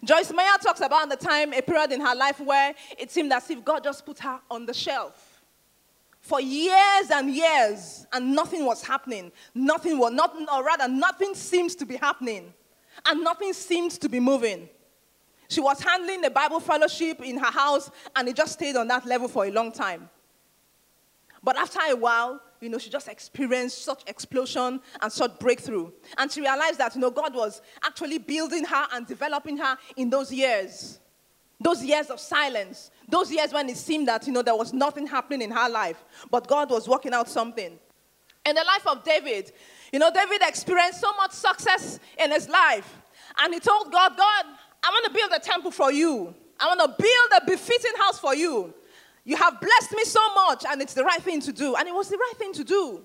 Joyce 0.03 0.31
Meyer 0.31 0.57
talks 0.61 0.81
about 0.81 1.09
the 1.09 1.17
time, 1.17 1.53
a 1.53 1.61
period 1.61 1.91
in 1.91 2.01
her 2.01 2.15
life 2.15 2.39
where 2.39 2.73
it 2.97 3.11
seemed 3.11 3.31
as 3.33 3.49
if 3.49 3.63
God 3.63 3.83
just 3.83 4.05
put 4.05 4.19
her 4.19 4.39
on 4.49 4.65
the 4.65 4.73
shelf 4.73 5.29
for 6.21 6.41
years 6.41 7.09
and 7.11 7.33
years, 7.33 8.05
and 8.13 8.35
nothing 8.35 8.65
was 8.65 8.83
happening. 8.83 9.31
Nothing 9.55 9.97
was, 9.97 10.13
not, 10.13 10.35
or 10.53 10.63
rather, 10.63 10.87
nothing 10.87 11.33
seems 11.33 11.75
to 11.75 11.85
be 11.85 11.95
happening, 11.95 12.53
and 13.05 13.23
nothing 13.23 13.53
seems 13.53 13.97
to 13.99 14.09
be 14.09 14.19
moving. 14.19 14.69
She 15.49 15.61
was 15.61 15.81
handling 15.81 16.21
the 16.21 16.29
Bible 16.29 16.59
fellowship 16.59 17.21
in 17.21 17.37
her 17.37 17.51
house, 17.51 17.89
and 18.15 18.29
it 18.29 18.35
just 18.35 18.53
stayed 18.53 18.75
on 18.75 18.87
that 18.87 19.05
level 19.05 19.27
for 19.27 19.45
a 19.45 19.51
long 19.51 19.71
time. 19.71 20.09
But 21.43 21.57
after 21.57 21.79
a 21.89 21.95
while, 21.95 22.39
you 22.61 22.69
know, 22.69 22.77
she 22.77 22.89
just 22.89 23.07
experienced 23.07 23.83
such 23.83 24.03
explosion 24.07 24.79
and 25.01 25.11
such 25.11 25.39
breakthrough. 25.39 25.91
And 26.17 26.31
she 26.31 26.41
realized 26.41 26.77
that, 26.79 26.93
you 26.93 27.01
know, 27.01 27.09
God 27.09 27.33
was 27.33 27.61
actually 27.83 28.19
building 28.19 28.65
her 28.65 28.87
and 28.93 29.07
developing 29.07 29.57
her 29.57 29.77
in 29.95 30.09
those 30.09 30.31
years. 30.31 30.99
Those 31.59 31.83
years 31.83 32.07
of 32.07 32.19
silence. 32.19 32.91
Those 33.07 33.31
years 33.31 33.51
when 33.51 33.69
it 33.69 33.77
seemed 33.77 34.07
that, 34.07 34.27
you 34.27 34.33
know, 34.33 34.41
there 34.41 34.55
was 34.55 34.73
nothing 34.73 35.07
happening 35.07 35.41
in 35.41 35.51
her 35.51 35.69
life. 35.69 36.03
But 36.29 36.47
God 36.47 36.69
was 36.69 36.87
working 36.87 37.13
out 37.13 37.29
something. 37.29 37.79
In 38.45 38.55
the 38.55 38.63
life 38.63 38.85
of 38.85 39.03
David, 39.03 39.51
you 39.91 39.99
know, 39.99 40.11
David 40.13 40.41
experienced 40.43 41.01
so 41.01 41.11
much 41.13 41.31
success 41.31 41.99
in 42.21 42.31
his 42.31 42.49
life. 42.49 42.97
And 43.39 43.53
he 43.53 43.59
told 43.59 43.91
God, 43.91 44.17
God, 44.17 44.45
I 44.83 44.89
want 44.89 45.05
to 45.05 45.11
build 45.11 45.31
a 45.35 45.39
temple 45.39 45.71
for 45.71 45.91
you. 45.91 46.33
I 46.59 46.67
want 46.67 46.79
to 46.81 47.03
build 47.03 47.41
a 47.41 47.45
befitting 47.45 47.97
house 47.99 48.19
for 48.19 48.35
you. 48.35 48.73
You 49.23 49.35
have 49.35 49.59
blessed 49.59 49.91
me 49.93 50.03
so 50.05 50.19
much, 50.33 50.65
and 50.67 50.81
it's 50.81 50.93
the 50.93 51.03
right 51.03 51.21
thing 51.21 51.41
to 51.41 51.53
do. 51.53 51.75
And 51.75 51.87
it 51.87 51.93
was 51.93 52.09
the 52.09 52.17
right 52.17 52.37
thing 52.37 52.53
to 52.53 52.63
do. 52.63 53.03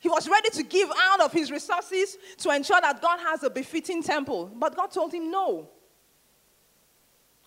He 0.00 0.08
was 0.08 0.28
ready 0.28 0.50
to 0.50 0.62
give 0.62 0.90
out 1.02 1.20
of 1.22 1.32
his 1.32 1.50
resources 1.50 2.18
to 2.38 2.50
ensure 2.50 2.80
that 2.80 3.00
God 3.00 3.18
has 3.20 3.42
a 3.42 3.48
befitting 3.48 4.02
temple. 4.02 4.50
But 4.54 4.76
God 4.76 4.90
told 4.90 5.14
him 5.14 5.30
no. 5.30 5.70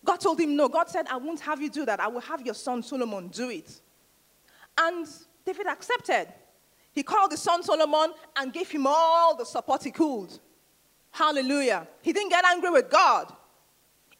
God 0.04 0.16
told 0.16 0.40
him 0.40 0.56
no. 0.56 0.68
God 0.68 0.88
said, 0.88 1.06
I 1.08 1.16
won't 1.18 1.40
have 1.40 1.60
you 1.60 1.70
do 1.70 1.86
that. 1.86 2.00
I 2.00 2.08
will 2.08 2.20
have 2.20 2.44
your 2.44 2.54
son 2.54 2.82
Solomon 2.82 3.28
do 3.28 3.50
it. 3.50 3.80
And 4.76 5.06
David 5.44 5.68
accepted. 5.68 6.26
He 6.92 7.04
called 7.04 7.30
his 7.30 7.42
son 7.42 7.62
Solomon 7.62 8.12
and 8.36 8.52
gave 8.52 8.70
him 8.70 8.86
all 8.88 9.36
the 9.36 9.44
support 9.44 9.84
he 9.84 9.92
could. 9.92 10.30
Hallelujah. 11.10 11.86
He 12.02 12.12
didn't 12.12 12.30
get 12.30 12.44
angry 12.44 12.70
with 12.70 12.90
God. 12.90 13.32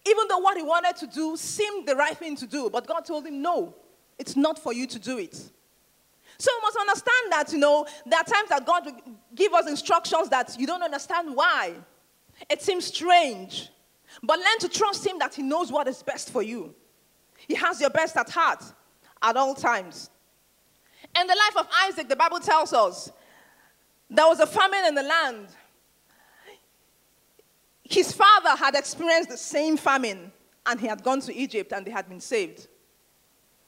Even 0.07 0.27
though 0.29 0.39
what 0.39 0.57
he 0.57 0.63
wanted 0.63 0.97
to 0.97 1.07
do 1.07 1.37
seemed 1.37 1.87
the 1.87 1.95
right 1.95 2.17
thing 2.17 2.37
to 2.37 2.47
do, 2.47 2.71
but 2.71 2.87
God 2.87 3.05
told 3.05 3.27
him, 3.27 3.43
no, 3.43 3.75
it's 4.19 4.37
not 4.37 4.59
for 4.59 4.73
you 4.73 4.87
to 4.87 4.99
do 4.99 5.19
it. 5.19 5.35
So 6.39 6.51
we 6.57 6.63
must 6.63 6.77
understand 6.77 7.33
that, 7.33 7.53
you 7.53 7.59
know, 7.59 7.87
there 8.07 8.21
are 8.21 8.25
times 8.25 8.49
that 8.51 8.65
God 8.65 8.87
will 8.87 8.97
give 9.35 9.53
us 9.53 9.69
instructions 9.69 10.29
that 10.29 10.57
you 10.59 10.67
don't 10.67 10.83
understand 10.83 11.35
why. 11.35 11.75
It 12.49 12.63
seems 12.63 12.87
strange. 12.87 13.71
But 14.23 14.39
learn 14.39 14.59
to 14.61 14.69
trust 14.69 15.07
Him 15.07 15.19
that 15.19 15.35
He 15.35 15.43
knows 15.43 15.73
what 15.73 15.89
is 15.89 16.03
best 16.03 16.31
for 16.31 16.43
you. 16.43 16.75
He 17.47 17.55
has 17.55 17.81
your 17.81 17.91
best 17.91 18.17
at 18.17 18.31
heart 18.31 18.63
at 19.21 19.37
all 19.37 19.55
times. 19.55 20.11
In 21.19 21.27
the 21.27 21.35
life 21.35 21.65
of 21.65 21.69
Isaac, 21.87 22.09
the 22.09 22.17
Bible 22.17 22.39
tells 22.39 22.73
us 22.73 23.11
there 24.09 24.27
was 24.27 24.41
a 24.41 24.47
famine 24.47 24.85
in 24.87 24.95
the 24.95 25.03
land. 25.03 25.49
His 27.89 28.13
father 28.13 28.51
had 28.51 28.75
experienced 28.75 29.31
the 29.31 29.37
same 29.39 29.77
famine 29.79 30.31
and 30.67 30.79
he 30.79 30.87
had 30.87 31.03
gone 31.03 31.21
to 31.23 31.35
Egypt 31.35 31.73
and 31.73 31.87
they 31.87 31.91
had 31.91 32.09
been 32.09 32.21
saved. 32.21 32.69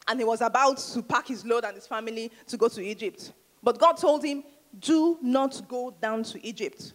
And 0.07 0.21
he 0.21 0.25
was 0.25 0.43
about 0.43 0.77
to 0.77 1.03
pack 1.03 1.29
his 1.29 1.45
load 1.45 1.65
and 1.65 1.75
his 1.75 1.87
family 1.87 2.31
to 2.47 2.57
go 2.57 2.69
to 2.69 2.85
Egypt. 2.85 3.33
But 3.62 3.79
God 3.79 3.95
told 3.95 4.25
him, 4.25 4.45
Do 4.79 5.19
not 5.23 5.67
go 5.67 5.95
down 6.00 6.23
to 6.25 6.47
Egypt. 6.47 6.93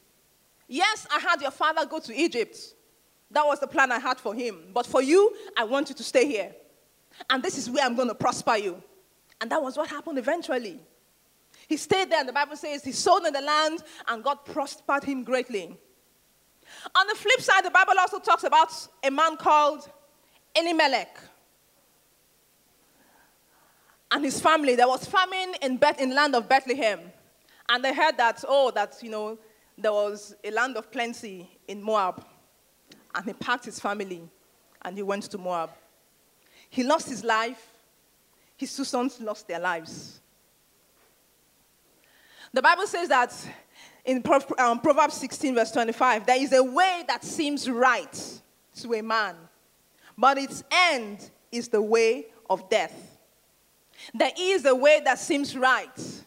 Yes, 0.68 1.08
I 1.12 1.20
had 1.20 1.42
your 1.42 1.52
father 1.52 1.86
go 1.86 2.00
to 2.00 2.16
Egypt. 2.16 2.58
That 3.32 3.46
was 3.46 3.60
the 3.60 3.68
plan 3.68 3.92
I 3.92 4.00
had 4.00 4.20
for 4.20 4.36
him. 4.36 4.60
But 4.72 4.86
for 4.86 5.02
you, 5.02 5.36
I 5.58 5.64
want 5.64 5.90
you 5.90 5.96
to 5.96 6.04
stay 6.04 6.28
here. 6.28 6.54
And 7.30 7.42
this 7.42 7.58
is 7.58 7.70
where 7.70 7.84
I'm 7.84 7.96
going 7.96 8.08
to 8.08 8.16
prosper 8.16 8.58
you. 8.58 8.84
And 9.42 9.52
that 9.52 9.62
was 9.62 9.78
what 9.78 9.90
happened 9.90 10.20
eventually. 10.20 10.80
He 11.68 11.78
stayed 11.78 12.12
there, 12.12 12.20
and 12.20 12.30
the 12.30 12.34
Bible 12.34 12.56
says 12.56 12.84
he 12.84 12.92
sold 12.92 13.26
in 13.26 13.34
the 13.34 13.42
land, 13.42 13.84
and 14.08 14.24
God 14.24 14.46
prospered 14.46 15.04
him 15.04 15.24
greatly. 15.24 15.78
On 16.96 17.08
the 17.08 17.16
flip 17.16 17.42
side, 17.42 17.66
the 17.66 17.72
Bible 17.72 17.94
also 18.00 18.20
talks 18.20 18.44
about 18.44 18.72
a 19.04 19.12
man 19.12 19.38
called 19.38 19.90
Elimelech 20.56 21.18
and 24.12 24.24
his 24.24 24.40
family. 24.40 24.76
There 24.76 24.88
was 24.88 25.06
famine 25.06 25.56
in, 25.62 25.78
Beth, 25.78 26.00
in 26.00 26.14
land 26.14 26.36
of 26.36 26.48
Bethlehem. 26.48 27.00
And 27.68 27.84
they 27.84 27.94
heard 27.94 28.18
that, 28.18 28.44
oh, 28.48 28.72
that, 28.72 28.98
you 29.02 29.10
know, 29.10 29.38
there 29.78 29.92
was 29.92 30.36
a 30.44 30.52
land 30.52 30.78
of 30.78 30.92
plenty 30.92 31.50
in 31.68 31.82
Moab. 31.82 32.24
And 33.14 33.26
he 33.26 33.34
packed 33.34 33.66
his 33.66 33.80
family 33.80 34.22
and 34.82 34.96
he 34.96 35.04
went 35.04 35.24
to 35.24 35.38
Moab. 35.38 35.72
He 36.70 36.84
lost 36.84 37.10
his 37.10 37.24
life. 37.24 37.72
His 38.58 38.76
two 38.76 38.84
sons 38.84 39.20
lost 39.20 39.48
their 39.48 39.60
lives. 39.60 40.22
The 42.54 42.62
Bible 42.62 42.88
says 42.88 43.10
that 43.10 43.34
in 44.06 44.24
um, 44.60 44.80
Proverbs 44.80 45.16
16, 45.16 45.56
verse 45.56 45.72
25, 45.72 46.26
there 46.26 46.42
is 46.42 46.54
a 46.54 46.64
way 46.64 47.04
that 47.08 47.24
seems 47.24 47.70
right 47.70 48.40
to 48.82 48.94
a 48.94 49.02
man, 49.02 49.36
but 50.18 50.38
its 50.38 50.64
end 50.72 51.32
is 51.52 51.70
the 51.70 51.82
way 51.82 52.28
of 52.50 52.70
death. 52.70 53.18
There 54.14 54.32
is 54.38 54.66
a 54.66 54.76
way 54.76 55.02
that 55.06 55.18
seems 55.18 55.58
right, 55.58 56.24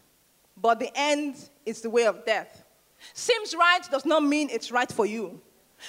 but 0.61 0.79
the 0.79 0.91
end 0.95 1.49
is 1.65 1.81
the 1.81 1.89
way 1.89 2.05
of 2.05 2.25
death. 2.25 2.63
Seems 3.13 3.55
right 3.55 3.81
does 3.89 4.05
not 4.05 4.23
mean 4.23 4.49
it's 4.51 4.71
right 4.71 4.91
for 4.91 5.05
you. 5.05 5.39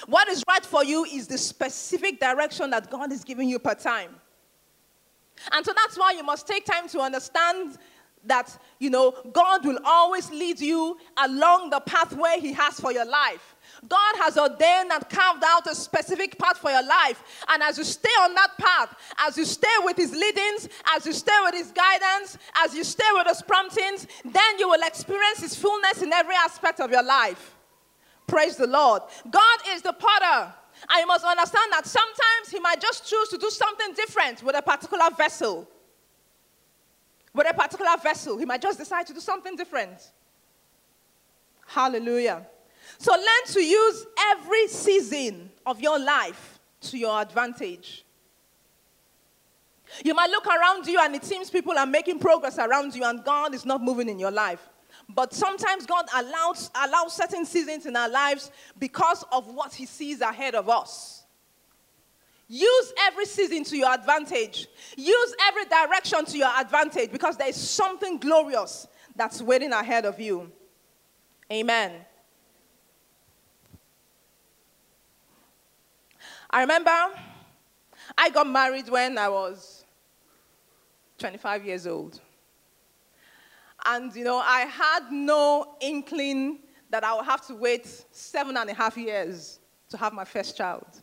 What 0.07 0.29
is 0.29 0.45
right 0.47 0.65
for 0.65 0.85
you 0.85 1.05
is 1.05 1.27
the 1.27 1.39
specific 1.39 2.21
direction 2.21 2.71
that 2.71 2.91
God 2.91 3.11
is 3.11 3.25
giving 3.25 3.49
you 3.49 3.59
per 3.59 3.75
time. 3.75 4.15
And 5.53 5.65
so 5.65 5.73
that's 5.75 5.99
why 5.99 6.13
you 6.13 6.23
must 6.23 6.47
take 6.47 6.65
time 6.65 6.89
to 6.91 7.01
understand 7.01 7.79
that, 8.25 8.57
you 8.79 8.91
know, 8.91 9.15
God 9.33 9.65
will 9.65 9.79
always 9.85 10.31
lead 10.31 10.61
you 10.61 10.99
along 11.17 11.71
the 11.71 11.81
pathway 11.81 12.39
He 12.41 12.53
has 12.53 12.79
for 12.79 12.93
your 12.93 13.07
life. 13.07 13.57
God 13.89 14.17
has 14.19 14.37
ordained 14.37 14.93
and 14.93 15.09
carved 15.09 15.43
out 15.45 15.67
a 15.67 15.75
specific 15.75 16.39
path 16.39 16.59
for 16.59 16.71
your 16.71 16.83
life. 16.83 17.23
And 17.49 17.63
as 17.63 17.79
you 17.79 17.85
stay 17.85 18.11
on 18.21 18.35
that 18.35 18.51
path, 18.59 18.95
as 19.19 19.39
you 19.39 19.45
stay 19.45 19.75
with 19.85 19.97
His 19.97 20.13
leadings, 20.13 20.69
as 20.95 21.07
you 21.07 21.13
stay 21.13 21.37
with 21.45 21.55
His 21.55 21.71
guidance, 21.73 22.37
as 22.57 22.75
you 22.75 22.85
stay 22.85 23.09
with 23.15 23.27
His 23.27 23.43
promptings, 23.43 24.07
then 24.25 24.59
you 24.59 24.69
will 24.69 24.83
experience 24.87 25.41
His 25.41 25.57
fullness 25.57 26.03
in 26.03 26.13
every 26.13 26.35
aspect 26.35 26.81
of 26.81 26.91
your 26.91 27.03
life. 27.03 27.57
Praise 28.27 28.57
the 28.57 28.67
Lord. 28.67 29.03
God 29.31 29.59
is 29.71 29.83
the 29.83 29.93
potter. 29.93 30.53
You 30.99 31.07
must 31.07 31.25
understand 31.25 31.73
that 31.73 31.87
sometimes 31.87 32.51
He 32.51 32.61
might 32.61 32.81
just 32.81 33.09
choose 33.09 33.29
to 33.31 33.39
do 33.39 33.51
something 33.51 33.95
different 33.95 34.43
with 34.43 34.57
a 34.57 34.63
particular 34.63 35.11
vessel 35.17 35.69
with 37.35 37.47
a 37.49 37.55
particular 37.55 37.97
vessel. 38.03 38.39
He 38.39 38.45
might 38.45 38.63
just 38.63 38.79
decide 38.79 39.07
to 39.07 39.15
do 39.15 39.21
something 39.21 39.57
different. 39.57 40.11
Hallelujah. 41.67 42.47
So 42.99 43.13
learn 43.13 43.53
to 43.53 43.61
use 43.61 44.07
every 44.33 44.69
season 44.69 45.51
of 45.65 45.81
your 45.81 45.99
life 45.99 46.59
to 46.83 46.99
your 46.99 47.21
advantage. 47.21 48.05
You 50.05 50.15
might 50.15 50.31
look 50.31 50.47
around 50.47 50.87
you 50.87 51.01
and 51.01 51.15
it 51.15 51.25
seems 51.25 51.51
people 51.51 51.77
are 51.77 51.87
making 51.87 52.19
progress 52.19 52.59
around 52.59 52.95
you 52.95 53.05
and 53.05 53.25
God 53.25 53.55
is 53.55 53.65
not 53.65 53.83
moving 53.83 54.09
in 54.09 54.19
your 54.19 54.31
life. 54.31 54.69
But 55.09 55.35
sometimes 55.35 55.87
God 55.87 56.07
allows, 56.15 56.71
allows 56.75 57.15
certain 57.15 57.45
seasons 57.45 57.87
in 57.87 57.97
our 57.97 58.09
lives 58.09 58.51
because 58.79 59.25
of 59.33 59.53
what 59.53 59.75
He 59.75 59.87
sees 59.87 60.21
ahead 60.21 60.55
of 60.55 60.69
us. 60.69 61.20
Use 62.53 62.93
every 63.07 63.27
season 63.27 63.63
to 63.63 63.77
your 63.77 63.95
advantage. 63.95 64.67
Use 64.97 65.35
every 65.47 65.67
direction 65.67 66.25
to 66.25 66.37
your 66.37 66.51
advantage 66.59 67.13
because 67.13 67.37
there 67.37 67.47
is 67.47 67.55
something 67.55 68.19
glorious 68.19 68.89
that's 69.15 69.41
waiting 69.41 69.71
ahead 69.71 70.05
of 70.05 70.19
you. 70.19 70.51
Amen. 71.53 71.93
I 76.51 76.63
remember 76.63 76.91
I 78.19 78.31
got 78.31 78.49
married 78.49 78.89
when 78.89 79.17
I 79.17 79.29
was 79.29 79.85
25 81.19 81.65
years 81.65 81.87
old. 81.87 82.21
And, 83.87 84.13
you 84.13 84.25
know, 84.25 84.39
I 84.39 84.63
had 84.63 85.13
no 85.13 85.77
inkling 85.81 86.59
that 86.91 87.05
I 87.05 87.15
would 87.15 87.27
have 87.27 87.47
to 87.47 87.55
wait 87.55 87.87
seven 88.11 88.57
and 88.57 88.69
a 88.69 88.75
half 88.75 88.97
years 88.97 89.61
to 89.91 89.97
have 89.97 90.13
my 90.13 90.25
first 90.25 90.57
child. 90.57 91.01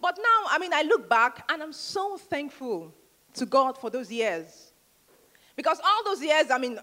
But 0.00 0.18
now, 0.18 0.48
I 0.48 0.58
mean, 0.58 0.72
I 0.72 0.82
look 0.82 1.08
back 1.08 1.44
and 1.50 1.62
I'm 1.62 1.72
so 1.72 2.16
thankful 2.16 2.94
to 3.34 3.46
God 3.46 3.76
for 3.78 3.90
those 3.90 4.10
years. 4.10 4.72
Because 5.56 5.78
all 5.84 6.04
those 6.04 6.22
years, 6.22 6.50
I 6.50 6.58
mean, 6.58 6.78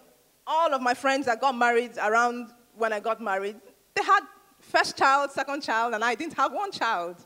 all 0.46 0.74
of 0.74 0.82
my 0.82 0.94
friends 0.94 1.26
that 1.26 1.42
got 1.42 1.58
married 1.58 1.98
around 1.98 2.52
when 2.78 2.94
I 2.94 3.00
got 3.00 3.22
married, 3.22 3.56
they 3.96 4.04
had 4.04 4.22
first 4.60 4.98
child, 4.98 5.32
second 5.32 5.62
child, 5.62 5.94
and 5.94 6.04
I 6.04 6.16
didn't 6.16 6.36
have 6.36 6.54
one 6.54 6.72
child. 6.72 7.18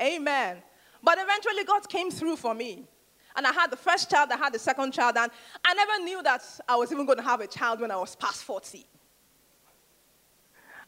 Amen. 0.00 0.62
But 1.02 1.18
eventually, 1.20 1.64
God 1.64 1.88
came 1.88 2.10
through 2.10 2.36
for 2.36 2.54
me. 2.54 2.88
And 3.36 3.46
I 3.46 3.52
had 3.52 3.70
the 3.70 3.76
first 3.76 4.10
child, 4.10 4.30
I 4.30 4.36
had 4.36 4.52
the 4.54 4.58
second 4.58 4.92
child, 4.92 5.16
and 5.18 5.30
I 5.64 5.74
never 5.74 6.04
knew 6.04 6.22
that 6.22 6.42
I 6.68 6.76
was 6.76 6.92
even 6.92 7.04
going 7.04 7.18
to 7.18 7.24
have 7.24 7.40
a 7.40 7.46
child 7.46 7.80
when 7.80 7.90
I 7.90 7.96
was 7.96 8.14
past 8.14 8.44
40. 8.44 8.86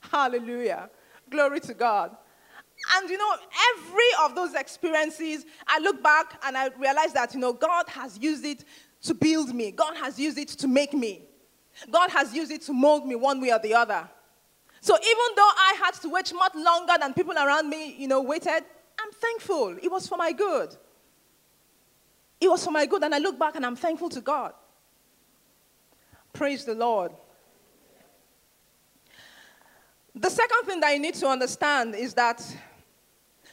Hallelujah. 0.00 0.88
Glory 1.28 1.60
to 1.60 1.75
God. 1.75 2.16
And 2.95 3.11
you 3.11 3.19
know, 3.19 3.35
every 3.75 4.25
of 4.25 4.35
those 4.35 4.55
experiences, 4.55 5.45
I 5.66 5.78
look 5.81 6.02
back 6.02 6.40
and 6.45 6.57
I 6.57 6.69
realize 6.78 7.12
that, 7.14 7.35
you 7.35 7.40
know, 7.40 7.52
God 7.52 7.88
has 7.88 8.19
used 8.19 8.45
it 8.45 8.64
to 9.02 9.14
build 9.14 9.55
me, 9.55 9.73
God 9.73 9.97
has 9.97 10.19
used 10.19 10.38
it 10.38 10.49
to 10.49 10.69
make 10.69 10.93
me, 10.93 11.23
God 11.90 12.11
has 12.11 12.35
used 12.35 12.50
it 12.50 12.62
to 12.62 12.73
mold 12.73 13.07
me 13.07 13.14
one 13.14 13.40
way 13.40 13.52
or 13.52 13.59
the 13.59 13.75
other. 13.75 14.09
So 14.81 14.95
even 14.95 15.35
though 15.35 15.50
I 15.57 15.76
had 15.83 15.95
to 16.02 16.09
wait 16.09 16.33
much 16.35 16.55
longer 16.55 16.95
than 17.00 17.12
people 17.12 17.35
around 17.35 17.69
me, 17.69 17.97
you 17.97 18.07
know, 18.07 18.23
waited, 18.23 18.64
I'm 18.99 19.12
thankful. 19.12 19.76
It 19.83 19.90
was 19.90 20.07
for 20.07 20.16
my 20.16 20.33
good. 20.33 20.76
It 22.40 22.49
was 22.49 22.64
for 22.64 22.71
my 22.71 22.87
good, 22.87 23.02
and 23.02 23.14
I 23.14 23.19
look 23.19 23.38
back 23.38 23.57
and 23.57 23.64
I'm 23.64 23.76
thankful 23.76 24.09
to 24.11 24.21
God. 24.21 24.52
Praise 26.33 26.64
the 26.64 26.75
Lord. 26.75 27.12
The 30.14 30.31
second 30.31 30.64
thing 30.64 30.81
that 30.81 30.93
you 30.93 31.00
need 31.00 31.14
to 31.14 31.26
understand 31.26 31.95
is 31.95 32.14
that 32.14 32.43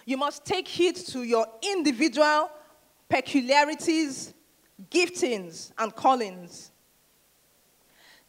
you 0.05 0.17
must 0.17 0.45
take 0.45 0.67
heed 0.67 0.95
to 0.95 1.23
your 1.23 1.47
individual 1.61 2.49
peculiarities, 3.09 4.33
giftings, 4.89 5.71
and 5.77 5.95
callings. 5.95 6.71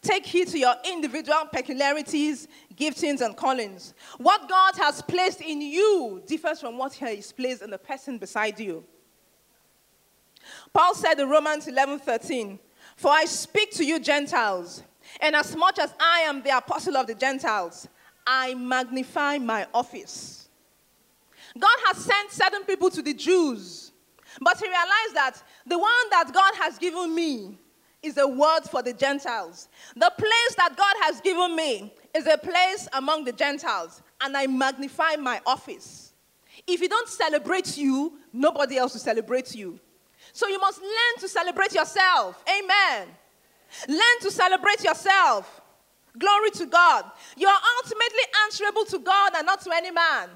Take 0.02 0.26
heed 0.26 0.49
to 0.49 0.59
your 0.59 0.75
individual 0.85 1.47
peculiarities, 1.50 2.47
giftings, 2.76 3.23
and 3.23 3.35
callings. 3.35 3.95
What 4.19 4.49
God 4.49 4.76
has 4.76 5.00
placed 5.00 5.40
in 5.40 5.62
you 5.62 6.23
differs 6.26 6.61
from 6.61 6.76
what 6.76 6.93
He 6.93 7.07
has 7.07 7.33
placed 7.33 7.62
in 7.62 7.71
the 7.71 7.78
person 7.78 8.19
beside 8.19 8.61
you. 8.61 8.85
Paul 10.75 10.95
said 10.95 11.19
in 11.19 11.28
Romans 11.31 11.66
11 11.69 12.00
13, 12.00 12.59
For 12.97 13.11
I 13.11 13.25
speak 13.25 13.71
to 13.73 13.85
you, 13.85 13.99
Gentiles, 13.99 14.83
and 15.21 15.35
as 15.35 15.57
much 15.57 15.78
as 15.78 15.95
I 15.99 16.21
am 16.21 16.43
the 16.43 16.57
apostle 16.57 16.99
of 16.99 17.07
the 17.07 17.14
Gentiles, 17.14 17.88
I 18.26 18.54
magnify 18.54 19.38
my 19.38 19.66
office. 19.73 20.44
God 21.59 21.77
has 21.87 21.99
sent 21.99 22.31
certain 22.31 22.65
people 22.65 22.91
to 22.91 23.03
the 23.03 23.15
Jews, 23.15 23.93
but 24.41 24.59
he 24.59 24.67
realized 24.67 25.15
that 25.15 25.43
the 25.67 25.79
one 25.79 26.11
that 26.11 26.33
God 26.33 26.55
has 26.57 26.79
given 26.79 27.15
me 27.15 27.59
is 28.03 28.19
a 28.19 28.27
word 28.27 28.63
for 28.71 28.83
the 28.83 28.93
Gentiles. 28.93 29.69
The 29.95 30.13
place 30.17 30.55
that 30.57 30.77
God 30.77 30.95
has 31.03 31.21
given 31.21 31.57
me 31.57 31.93
is 32.15 32.27
a 32.27 32.37
place 32.37 32.89
among 32.93 33.25
the 33.25 33.33
Gentiles, 33.33 34.03
and 34.21 34.37
I 34.37 34.47
magnify 34.47 35.17
my 35.17 35.41
office. 35.47 36.13
If 36.67 36.81
you 36.81 36.89
don't 36.89 37.09
celebrate 37.09 37.77
you, 37.77 38.19
nobody 38.33 38.77
else 38.77 38.95
will 38.95 39.01
celebrate 39.01 39.55
you. 39.55 39.79
So 40.33 40.49
you 40.49 40.59
must 40.59 40.81
learn 40.81 41.21
to 41.21 41.29
celebrate 41.29 41.75
yourself. 41.75 42.43
Amen. 42.49 43.09
Learn 43.89 44.21
to 44.23 44.31
celebrate 44.31 44.83
yourself. 44.83 45.61
Glory 46.19 46.51
to 46.53 46.67
God. 46.67 47.05
You 47.37 47.49
are 47.49 47.61
ultimately 47.79 48.23
answerable 48.45 48.85
to 48.87 48.99
God 48.99 49.33
and 49.37 49.47
not 49.47 49.61
to 49.63 49.71
any 49.73 49.91
man. 49.91 50.31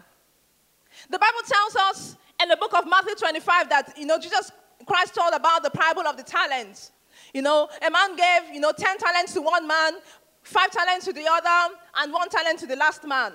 The 1.11 1.19
Bible 1.19 1.41
tells 1.47 1.77
us 1.77 2.17
in 2.43 2.49
the 2.49 2.57
book 2.57 2.75
of 2.75 2.89
Matthew 2.89 3.15
25 3.15 3.69
that, 3.69 3.95
you 3.97 4.07
know, 4.07 4.19
Jesus 4.19 4.53
Christ 4.87 5.15
told 5.15 5.35
about 5.35 5.63
the 5.63 5.71
parable 5.71 6.07
of 6.07 6.17
the 6.17 6.23
talents. 6.23 6.93
You 7.35 7.43
know, 7.43 7.69
a 7.87 7.91
man 7.91 8.17
gave, 8.17 8.55
you 8.55 8.61
know, 8.61 8.73
10 8.73 8.99
talents 8.99 9.35
to 9.35 9.43
one 9.43 9.67
man, 9.67 9.95
five 10.43 10.71
talents 10.71 11.05
to 11.07 11.13
the 11.13 11.27
other, 11.31 11.75
and 11.99 12.13
one 12.13 12.29
talent 12.29 12.59
to 12.61 12.67
the 12.67 12.77
last 12.77 13.05
man. 13.07 13.33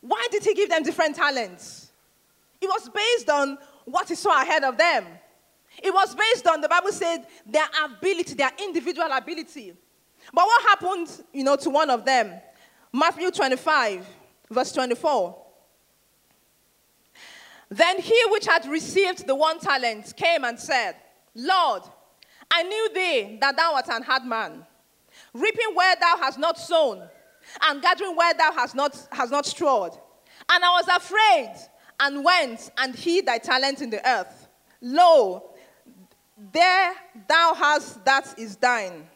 Why 0.00 0.26
did 0.30 0.44
he 0.44 0.54
give 0.54 0.68
them 0.68 0.82
different 0.82 1.16
talents? 1.16 1.92
It 2.60 2.66
was 2.66 2.88
based 2.88 3.30
on 3.30 3.58
what 3.84 4.08
he 4.08 4.14
saw 4.14 4.40
ahead 4.42 4.64
of 4.64 4.76
them. 4.76 5.06
It 5.82 5.92
was 5.92 6.14
based 6.14 6.46
on, 6.46 6.60
the 6.60 6.68
Bible 6.68 6.90
said, 6.90 7.26
their 7.46 7.66
ability, 7.84 8.34
their 8.34 8.50
individual 8.62 9.08
ability. 9.10 9.74
But 10.32 10.44
what 10.44 10.62
happened, 10.62 11.08
you 11.32 11.44
know, 11.44 11.56
to 11.56 11.70
one 11.70 11.90
of 11.90 12.04
them? 12.04 12.32
Matthew 12.92 13.30
25, 13.30 14.06
verse 14.50 14.72
24. 14.72 15.42
Then 17.72 18.00
he 18.02 18.22
which 18.28 18.44
had 18.44 18.66
received 18.66 19.26
the 19.26 19.34
one 19.34 19.58
talent 19.58 20.14
came 20.14 20.44
and 20.44 20.60
said, 20.60 20.94
Lord, 21.34 21.82
I 22.50 22.64
knew 22.64 22.92
thee 22.92 23.38
that 23.40 23.56
thou 23.56 23.72
art 23.72 23.88
an 23.88 24.02
hard 24.02 24.24
man, 24.26 24.66
reaping 25.32 25.74
where 25.74 25.96
thou 25.98 26.18
hast 26.18 26.38
not 26.38 26.58
sown, 26.58 27.08
and 27.62 27.80
gathering 27.80 28.14
where 28.14 28.34
thou 28.34 28.52
hast 28.52 28.74
not, 28.74 29.08
hast 29.10 29.32
not 29.32 29.46
strawed. 29.46 29.92
And 30.50 30.62
I 30.62 30.70
was 30.72 30.86
afraid, 30.94 31.54
and 31.98 32.22
went 32.22 32.70
and 32.76 32.94
hid 32.94 33.24
thy 33.24 33.38
talent 33.38 33.80
in 33.80 33.88
the 33.88 34.06
earth. 34.06 34.48
Lo, 34.82 35.54
there 36.52 36.92
thou 37.26 37.54
hast 37.54 38.04
that 38.04 38.34
is 38.36 38.56
thine. 38.56 39.08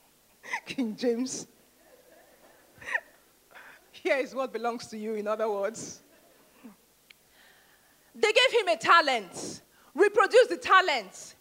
King 0.64 0.96
James. 0.96 1.46
Here 3.92 4.16
is 4.16 4.34
what 4.34 4.54
belongs 4.54 4.86
to 4.86 4.96
you, 4.96 5.16
in 5.16 5.28
other 5.28 5.50
words. 5.50 6.00
They 8.20 8.32
gave 8.32 8.60
him 8.60 8.68
a 8.68 8.76
talent. 8.76 9.62
Reproduce 9.94 10.46
the 10.48 10.56
talent. 10.56 11.34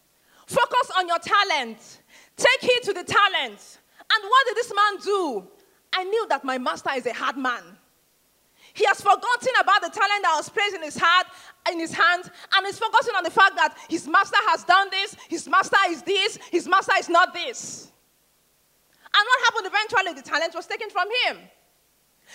Focus 0.47 0.91
on 0.97 1.07
your 1.07 1.19
talent. 1.19 2.01
Take 2.37 2.61
heed 2.61 2.83
to 2.83 2.93
the 2.93 3.03
talent. 3.03 3.79
And 4.11 4.23
what 4.23 4.47
did 4.47 4.57
this 4.57 4.73
man 4.73 5.01
do? 5.03 5.47
I 5.93 6.03
knew 6.03 6.27
that 6.29 6.43
my 6.43 6.57
master 6.57 6.91
is 6.95 7.05
a 7.05 7.13
hard 7.13 7.37
man. 7.37 7.61
He 8.73 8.85
has 8.85 9.01
forgotten 9.01 9.53
about 9.59 9.81
the 9.81 9.89
talent 9.89 10.23
that 10.23 10.33
was 10.37 10.49
placed 10.49 10.75
in 10.75 10.83
his 10.83 10.97
heart, 10.97 11.27
in 11.71 11.79
his 11.79 11.91
hand, 11.91 12.29
and 12.55 12.67
is 12.67 12.79
focusing 12.79 13.15
on 13.15 13.23
the 13.23 13.31
fact 13.31 13.55
that 13.55 13.75
his 13.89 14.07
master 14.07 14.37
has 14.47 14.63
done 14.63 14.89
this, 14.89 15.15
his 15.27 15.47
master 15.49 15.77
is 15.89 16.01
this, 16.03 16.37
his 16.51 16.67
master 16.67 16.93
is 16.97 17.09
not 17.09 17.33
this. 17.33 17.91
And 19.13 19.25
what 19.27 19.53
happened 19.53 19.67
eventually? 19.67 20.21
The 20.21 20.29
talent 20.29 20.55
was 20.55 20.67
taken 20.67 20.89
from 20.89 21.07
him. 21.25 21.49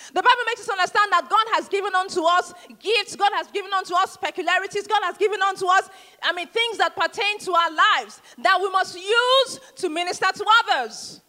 The 0.09 0.23
Bible 0.23 0.45
makes 0.47 0.63
us 0.63 0.69
understand 0.69 1.13
that 1.13 1.29
God 1.31 1.47
has 1.55 1.69
given 1.69 1.95
unto 1.95 2.23
us 2.23 2.53
gifts, 2.81 3.17
God 3.17 3.33
has 3.35 3.47
given 3.49 3.73
unto 3.73 3.95
us 3.95 4.17
peculiarities, 4.17 4.87
God 4.87 5.03
has 5.05 5.17
given 5.17 5.41
unto 5.41 5.67
us, 5.67 5.89
I 6.23 6.33
mean, 6.33 6.49
things 6.49 6.79
that 6.79 6.97
pertain 6.97 7.39
to 7.41 7.53
our 7.53 7.71
lives 7.71 8.21
that 8.39 8.59
we 8.61 8.71
must 8.71 8.97
use 8.97 9.61
to 9.77 9.89
minister 9.89 10.27
to 10.35 10.45
others. 10.65 11.21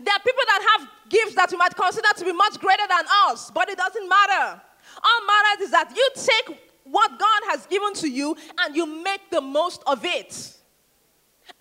There 0.00 0.12
are 0.12 0.20
people 0.20 0.42
that 0.46 0.76
have 0.78 0.88
gifts 1.08 1.34
that 1.36 1.50
we 1.50 1.58
might 1.58 1.76
consider 1.76 2.08
to 2.16 2.24
be 2.24 2.32
much 2.32 2.58
greater 2.58 2.86
than 2.88 3.04
us, 3.28 3.50
but 3.50 3.68
it 3.68 3.78
doesn't 3.78 4.08
matter. 4.08 4.60
All 5.04 5.26
matters 5.26 5.66
is 5.66 5.70
that 5.70 5.92
you 5.94 6.10
take 6.14 6.58
what 6.84 7.18
God 7.18 7.42
has 7.50 7.66
given 7.66 7.94
to 7.94 8.08
you 8.08 8.36
and 8.60 8.74
you 8.74 8.86
make 8.86 9.30
the 9.30 9.40
most 9.40 9.82
of 9.86 10.04
it 10.04 10.55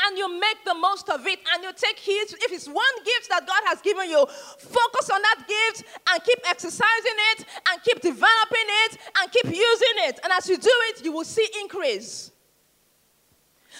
and 0.02 0.18
you 0.18 0.40
make 0.40 0.64
the 0.66 0.74
most 0.74 1.10
of 1.10 1.26
it 1.28 1.40
and 1.54 1.64
you 1.64 1.72
take 1.76 1.98
heed. 2.00 2.28
If 2.42 2.52
it's 2.52 2.68
one 2.68 2.96
gift 3.04 3.30
that 3.30 3.46
God 3.48 3.62
has 3.66 3.82
given 3.82 4.10
you, 4.10 4.26
focus 4.26 5.10
on 5.10 5.22
that 5.22 5.46
gift 5.48 5.84
and 6.10 6.24
keep 6.24 6.40
exercising 6.50 7.18
it 7.34 7.46
and 7.72 7.84
keep 7.84 8.02
developing 8.02 8.68
it 8.86 8.98
and 9.20 9.32
keep 9.32 9.46
using 9.46 9.96
it. 10.10 10.20
And 10.24 10.34
as 10.34 10.50
you 10.50 10.58
do 10.58 10.74
it, 10.90 11.04
you 11.04 11.12
will 11.12 11.24
see 11.24 11.48
increase. 11.62 12.32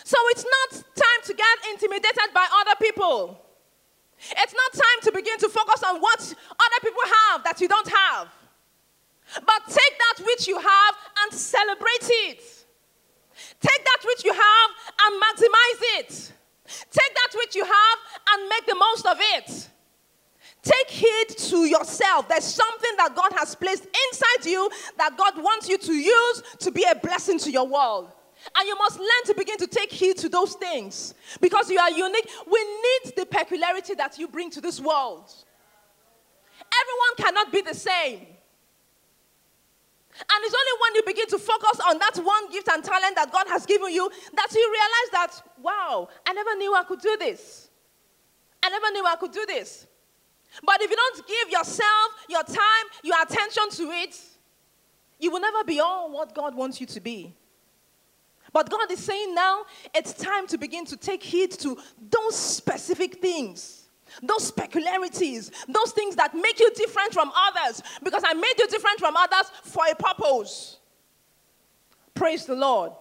So 0.04 0.18
it's 0.30 0.46
not 0.46 0.84
time 0.96 1.22
to 1.26 1.34
get 1.34 1.58
intimidated 1.72 2.34
by 2.34 2.48
other 2.62 2.76
people. 2.82 3.42
It's 4.18 4.54
not 4.54 4.74
time 4.74 5.00
to 5.04 5.12
begin 5.12 5.38
to 5.40 5.50
focus 5.50 5.84
on 5.84 6.00
what 6.00 6.20
other 6.22 6.80
people 6.82 7.02
have 7.30 7.44
that 7.44 7.60
you 7.60 7.68
don't 7.68 7.88
have. 7.88 8.28
But 9.34 9.62
take 9.68 9.98
that 9.98 10.26
which 10.26 10.48
you 10.48 10.60
have 10.60 10.96
and 11.24 11.34
celebrate 11.34 12.10
it. 12.30 12.65
Take 13.60 13.84
that 13.84 14.02
which 14.06 14.24
you 14.24 14.34
have 14.34 14.70
and 15.02 15.22
maximize 15.22 16.00
it. 16.00 16.32
Take 16.68 17.14
that 17.14 17.36
which 17.36 17.56
you 17.56 17.64
have 17.64 17.98
and 18.34 18.50
make 18.50 18.66
the 18.66 18.76
most 18.76 19.06
of 19.06 19.18
it. 19.20 19.70
Take 20.64 20.90
heed 20.90 21.30
to 21.30 21.66
yourself. 21.66 22.28
There's 22.28 22.44
something 22.44 22.92
that 22.98 23.16
God 23.16 23.32
has 23.34 23.54
placed 23.54 23.86
inside 23.86 24.50
you 24.50 24.70
that 24.98 25.16
God 25.16 25.38
wants 25.38 25.70
you 25.70 25.78
to 25.78 25.94
use 25.94 26.44
to 26.60 26.72
be 26.72 26.84
a 26.90 26.96
blessing 26.96 27.38
to 27.40 27.52
your 27.52 27.68
world. 27.68 28.12
And 28.58 28.68
you 28.68 28.76
must 28.76 29.00
learn 29.00 29.24
to 29.26 29.36
begin 29.36 29.58
to 29.58 29.68
take 29.68 29.92
heed 29.92 30.18
to 30.18 30.30
those 30.30 30.56
things 30.56 31.14
because 31.40 31.70
you 31.70 31.80
are 31.80 31.92
unique. 31.92 32.30
We 32.50 32.64
need 32.64 33.16
the 33.16 33.26
peculiarity 33.26 33.94
that 33.96 34.18
you 34.18 34.28
bring 34.28 34.50
to 34.52 34.62
this 34.62 34.80
world. 34.80 35.32
Everyone 36.60 37.16
cannot 37.18 37.52
be 37.52 37.62
the 37.62 37.74
same. 37.76 38.26
And 40.18 40.46
it's 40.46 40.56
only 40.56 40.72
when 40.82 40.96
you 40.96 41.04
begin 41.06 41.28
to 41.28 41.38
focus 41.38 41.80
on 41.88 42.00
that 42.00 42.18
one 42.18 42.52
gift 42.52 42.70
and 42.70 42.84
talent 42.84 43.16
that 43.16 43.32
God 43.32 43.48
has 43.48 43.66
given 43.66 43.92
you 43.92 44.10
that 44.34 44.48
you 44.54 44.72
realize 44.72 45.12
that, 45.12 45.44
wow, 45.62 46.08
I 46.26 46.34
never 46.34 46.56
knew 46.56 46.74
I 46.74 46.84
could 46.84 47.02
do 47.02 47.18
this. 47.18 47.70
I 48.64 48.70
never 48.70 48.92
knew 48.92 49.06
I 49.06 49.16
could 49.18 49.32
do 49.32 49.46
this. 49.46 49.88
But 50.64 50.82
if 50.82 50.90
you 50.90 50.96
don't 50.96 51.28
give 51.28 51.50
yourself, 51.50 52.12
your 52.30 52.44
time, 52.44 52.86
your 53.04 53.22
attention 53.22 53.70
to 53.72 53.92
it, 53.92 54.20
you 55.20 55.32
will 55.32 55.42
never 55.42 55.64
be 55.64 55.80
all 55.80 56.12
what 56.12 56.34
God 56.34 56.56
wants 56.56 56.80
you 56.80 56.88
to 56.88 57.00
be. 57.02 57.36
But 58.54 58.70
God 58.70 58.90
is 58.90 59.04
saying 59.04 59.36
now 59.36 59.64
it's 59.94 60.14
time 60.14 60.48
to 60.48 60.58
begin 60.58 60.86
to 60.86 60.96
take 60.96 61.22
heed 61.22 61.52
to 61.60 61.78
those 62.10 62.38
specific 62.38 63.20
things 63.22 63.85
those 64.22 64.52
peculiarities, 64.52 65.52
those 65.68 65.92
things 65.92 66.16
that 66.16 66.34
make 66.34 66.60
you 66.60 66.72
different 66.74 67.14
from 67.14 67.32
others, 67.36 67.82
because 68.04 68.24
I 68.26 68.34
made 68.34 68.54
you 68.58 68.68
different 68.68 69.00
from 69.00 69.16
others 69.18 69.52
for 69.64 69.84
a 69.90 69.96
purpose. 69.96 70.78
Praise 72.14 72.46
the 72.46 72.56
Lord. 72.56 72.92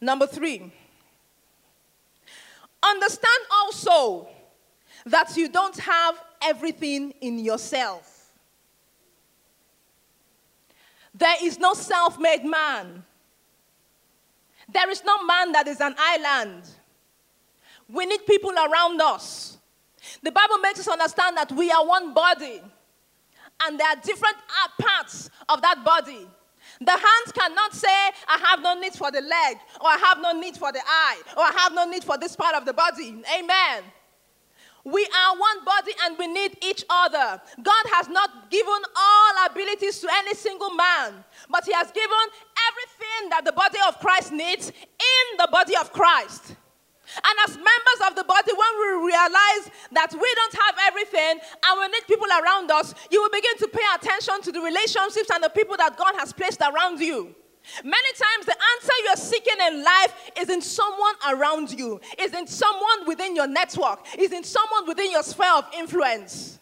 Number 0.00 0.26
three, 0.26 0.72
understand 2.82 3.44
also 3.52 4.28
that 5.06 5.36
you 5.36 5.48
don't 5.48 5.78
have 5.78 6.20
everything 6.42 7.14
in 7.20 7.38
yourself. 7.38 8.32
There 11.14 11.36
is 11.42 11.58
no 11.58 11.74
self 11.74 12.18
made 12.18 12.44
man. 12.44 13.04
There 14.72 14.90
is 14.90 15.04
no 15.04 15.24
man 15.24 15.52
that 15.52 15.68
is 15.68 15.80
an 15.80 15.94
island. 15.98 16.64
We 17.92 18.06
need 18.06 18.26
people 18.26 18.52
around 18.52 19.00
us. 19.02 19.58
The 20.22 20.32
Bible 20.32 20.58
makes 20.58 20.80
us 20.80 20.88
understand 20.88 21.36
that 21.36 21.52
we 21.52 21.70
are 21.70 21.86
one 21.86 22.14
body, 22.14 22.60
and 23.64 23.78
there 23.78 23.86
are 23.86 23.96
different 23.96 24.36
parts 24.80 25.30
of 25.48 25.60
that 25.62 25.84
body. 25.84 26.26
The 26.80 26.90
hands 26.90 27.32
cannot 27.32 27.74
say, 27.74 28.10
I 28.26 28.38
have 28.48 28.62
no 28.62 28.80
need 28.80 28.94
for 28.94 29.10
the 29.10 29.20
leg, 29.20 29.58
or 29.80 29.88
I 29.88 29.98
have 29.98 30.18
no 30.22 30.32
need 30.32 30.56
for 30.56 30.72
the 30.72 30.80
eye, 30.84 31.20
or 31.36 31.42
I 31.42 31.52
have 31.58 31.74
no 31.74 31.84
need 31.84 32.02
for 32.02 32.16
this 32.16 32.34
part 32.34 32.56
of 32.56 32.64
the 32.64 32.72
body. 32.72 33.22
Amen. 33.38 33.82
We 34.84 35.04
are 35.04 35.38
one 35.38 35.64
body 35.64 35.92
and 36.04 36.18
we 36.18 36.26
need 36.26 36.56
each 36.64 36.84
other. 36.90 37.40
God 37.62 37.84
has 37.92 38.08
not 38.08 38.50
given 38.50 38.82
all 38.96 39.46
abilities 39.48 40.00
to 40.00 40.08
any 40.12 40.34
single 40.34 40.74
man, 40.74 41.24
but 41.48 41.64
He 41.64 41.72
has 41.72 41.92
given 41.92 42.26
everything 42.68 43.30
that 43.30 43.44
the 43.44 43.52
body 43.52 43.78
of 43.86 44.00
Christ 44.00 44.32
needs 44.32 44.70
in 44.70 45.36
the 45.38 45.48
body 45.52 45.76
of 45.76 45.92
Christ. 45.92 46.56
And 47.16 47.34
as 47.48 47.56
members 47.56 48.00
of 48.06 48.14
the 48.14 48.24
body, 48.24 48.52
when 48.52 48.72
we 48.80 49.06
realize 49.10 49.70
that 49.92 50.12
we 50.12 50.34
don't 50.34 50.54
have 50.54 50.76
everything 50.86 51.40
and 51.40 51.80
we 51.80 51.88
need 51.88 52.06
people 52.06 52.28
around 52.28 52.70
us, 52.70 52.94
you 53.10 53.20
will 53.20 53.30
begin 53.30 53.56
to 53.58 53.68
pay 53.68 53.84
attention 53.94 54.40
to 54.42 54.52
the 54.52 54.60
relationships 54.60 55.30
and 55.32 55.42
the 55.42 55.50
people 55.50 55.76
that 55.76 55.96
God 55.96 56.14
has 56.16 56.32
placed 56.32 56.60
around 56.60 57.00
you. 57.00 57.34
Many 57.84 58.08
times, 58.14 58.46
the 58.46 58.56
answer 58.74 58.92
you're 59.04 59.16
seeking 59.16 59.60
in 59.68 59.84
life 59.84 60.30
is 60.36 60.50
in 60.50 60.60
someone 60.60 61.14
around 61.28 61.72
you, 61.72 62.00
is 62.18 62.34
in 62.34 62.46
someone 62.46 63.06
within 63.06 63.36
your 63.36 63.46
network, 63.46 64.00
is 64.18 64.32
in 64.32 64.42
someone 64.42 64.86
within 64.86 65.10
your 65.10 65.22
sphere 65.22 65.54
of 65.58 65.66
influence. 65.76 66.58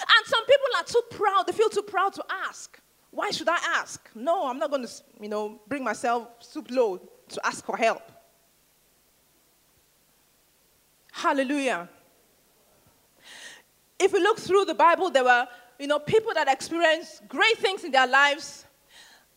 And 0.00 0.26
some 0.26 0.44
people 0.46 0.66
are 0.78 0.84
too 0.84 1.02
proud, 1.10 1.46
they 1.46 1.52
feel 1.52 1.68
too 1.68 1.82
proud 1.82 2.12
to 2.14 2.24
ask. 2.48 2.78
Why 3.10 3.30
should 3.30 3.48
I 3.48 3.58
ask? 3.76 4.08
No, 4.14 4.48
I'm 4.48 4.58
not 4.58 4.70
going 4.70 4.86
to, 4.86 4.92
you 5.20 5.28
know, 5.28 5.60
bring 5.68 5.82
myself 5.82 6.28
soup 6.40 6.70
low 6.70 6.98
to 7.28 7.46
ask 7.46 7.64
for 7.64 7.76
help. 7.76 8.02
Hallelujah. 11.16 11.88
If 13.98 14.12
we 14.12 14.20
look 14.20 14.38
through 14.38 14.66
the 14.66 14.74
Bible, 14.74 15.08
there 15.08 15.24
were, 15.24 15.46
you 15.78 15.86
know, 15.86 15.98
people 15.98 16.34
that 16.34 16.46
experienced 16.46 17.26
great 17.26 17.56
things 17.56 17.84
in 17.84 17.90
their 17.90 18.06
lives, 18.06 18.66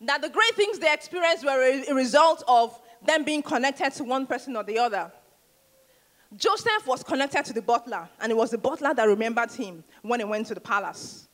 that 0.02 0.20
the 0.20 0.28
great 0.28 0.54
things 0.56 0.78
they 0.78 0.92
experienced 0.92 1.42
were 1.42 1.82
a, 1.88 1.94
result 1.94 2.44
of 2.46 2.78
them 3.02 3.24
being 3.24 3.42
connected 3.42 3.94
to 3.94 4.04
one 4.04 4.26
person 4.26 4.56
or 4.56 4.62
the 4.62 4.78
other. 4.78 5.10
Joseph 6.36 6.86
was 6.86 7.02
connected 7.02 7.46
to 7.46 7.54
the 7.54 7.62
butler, 7.62 8.06
and 8.20 8.30
it 8.30 8.36
was 8.36 8.50
the 8.50 8.58
butler 8.58 8.92
that 8.92 9.04
remembered 9.04 9.50
him 9.50 9.82
when 10.02 10.20
he 10.20 10.24
went 10.24 10.48
to 10.48 10.54
the 10.54 10.60
palace. 10.60 11.28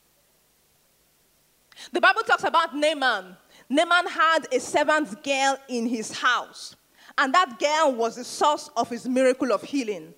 The 1.91 1.99
Bible 1.99 2.21
talks 2.21 2.45
about 2.45 2.73
Naaman. 2.73 3.35
Naaman 3.67 4.07
had 4.07 4.47
a 4.53 4.61
servant 4.61 5.21
girl 5.21 5.57
in 5.67 5.87
his 5.87 6.13
house, 6.13 6.77
and 7.17 7.33
that 7.33 7.59
girl 7.59 7.93
was 7.95 8.15
the 8.15 8.23
source 8.23 8.69
of 8.77 8.89
his 8.89 9.09
miracle 9.09 9.51
of 9.51 9.61
healing. 9.61 10.13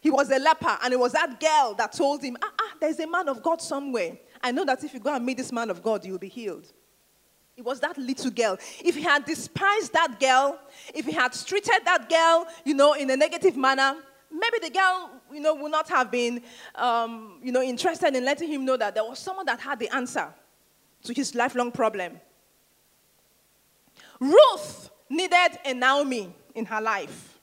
He 0.00 0.10
was 0.10 0.30
a 0.30 0.38
leper, 0.38 0.78
and 0.82 0.92
it 0.92 0.98
was 0.98 1.12
that 1.12 1.40
girl 1.40 1.74
that 1.74 1.92
told 1.92 2.22
him, 2.22 2.36
Ah, 2.42 2.52
ah, 2.60 2.72
there's 2.80 3.00
a 3.00 3.06
man 3.06 3.28
of 3.28 3.42
God 3.42 3.60
somewhere. 3.60 4.16
I 4.42 4.52
know 4.52 4.64
that 4.64 4.84
if 4.84 4.94
you 4.94 5.00
go 5.00 5.14
and 5.14 5.24
meet 5.24 5.36
this 5.36 5.52
man 5.52 5.70
of 5.70 5.82
God, 5.82 6.04
you'll 6.04 6.18
be 6.18 6.28
healed. 6.28 6.72
It 7.56 7.64
was 7.64 7.80
that 7.80 7.98
little 7.98 8.30
girl. 8.30 8.56
If 8.84 8.94
he 8.94 9.02
had 9.02 9.24
despised 9.24 9.92
that 9.92 10.20
girl, 10.20 10.60
if 10.94 11.04
he 11.04 11.12
had 11.12 11.32
treated 11.32 11.80
that 11.84 12.08
girl, 12.08 12.46
you 12.64 12.74
know, 12.74 12.92
in 12.92 13.10
a 13.10 13.16
negative 13.16 13.56
manner, 13.56 13.96
maybe 14.30 14.58
the 14.62 14.70
girl, 14.70 15.10
you 15.32 15.40
know, 15.40 15.56
would 15.56 15.72
not 15.72 15.88
have 15.88 16.08
been, 16.08 16.40
um, 16.76 17.40
you 17.42 17.50
know, 17.50 17.60
interested 17.60 18.14
in 18.14 18.24
letting 18.24 18.48
him 18.48 18.64
know 18.64 18.76
that 18.76 18.94
there 18.94 19.02
was 19.02 19.18
someone 19.18 19.46
that 19.46 19.58
had 19.58 19.80
the 19.80 19.92
answer 19.92 20.32
to 21.02 21.12
his 21.12 21.34
lifelong 21.34 21.72
problem. 21.72 22.20
Ruth 24.20 24.90
needed 25.10 25.58
a 25.64 25.74
Naomi 25.74 26.32
in 26.54 26.64
her 26.64 26.80
life 26.80 27.37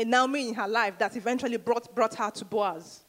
a 0.00 0.04
Naomi 0.04 0.48
in 0.48 0.54
her 0.54 0.66
life 0.66 0.98
that 0.98 1.14
eventually 1.16 1.58
brought, 1.58 1.94
brought 1.94 2.14
her 2.14 2.30
to 2.30 2.44
Boaz. 2.44 3.00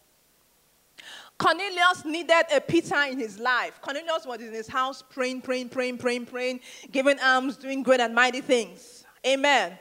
Cornelius 1.38 2.06
needed 2.06 2.44
a 2.54 2.60
Peter 2.62 3.02
in 3.10 3.18
his 3.18 3.40
life. 3.40 3.80
Cornelius 3.82 4.26
was 4.28 4.42
in 4.42 4.54
his 4.54 4.68
house 4.68 5.02
praying, 5.02 5.42
praying, 5.42 5.70
praying, 5.70 5.98
praying, 5.98 6.26
praying, 6.26 6.60
giving 6.92 7.18
alms, 7.20 7.58
doing 7.58 7.82
great 7.82 8.00
and 8.00 8.14
mighty 8.14 8.42
things. 8.42 9.06
Amen. 9.26 9.78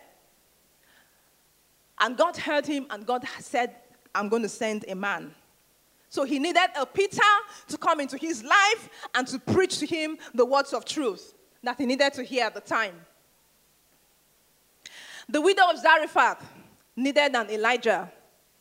And 1.99 2.17
God 2.17 2.37
heard 2.37 2.65
him, 2.65 2.87
and 2.89 3.05
God 3.05 3.25
said, 3.41 3.75
I'm 4.15 4.29
going 4.29 4.43
to 4.43 4.49
send 4.49 4.87
a 4.89 4.95
man. 4.95 5.35
So 6.09 6.25
he 6.25 6.39
needed 6.39 6.71
a 6.79 6.87
Peter 6.87 7.21
to 7.69 7.77
come 7.77 8.01
into 8.01 8.17
his 8.17 8.43
life 8.43 8.89
and 9.15 9.27
to 9.27 9.39
preach 9.39 9.79
to 9.79 9.87
him 9.87 10.17
the 10.33 10.47
words 10.47 10.73
of 10.73 10.85
truth 10.85 11.35
that 11.63 11.77
he 11.77 11.87
needed 11.87 12.15
to 12.15 12.23
hear 12.25 12.47
at 12.47 12.55
the 12.55 12.61
time. 12.61 12.95
The 15.29 15.41
widow 15.41 15.71
of 15.71 15.79
Zarephath 15.79 16.43
needed 17.03 17.35
an 17.35 17.51
Elijah 17.51 18.11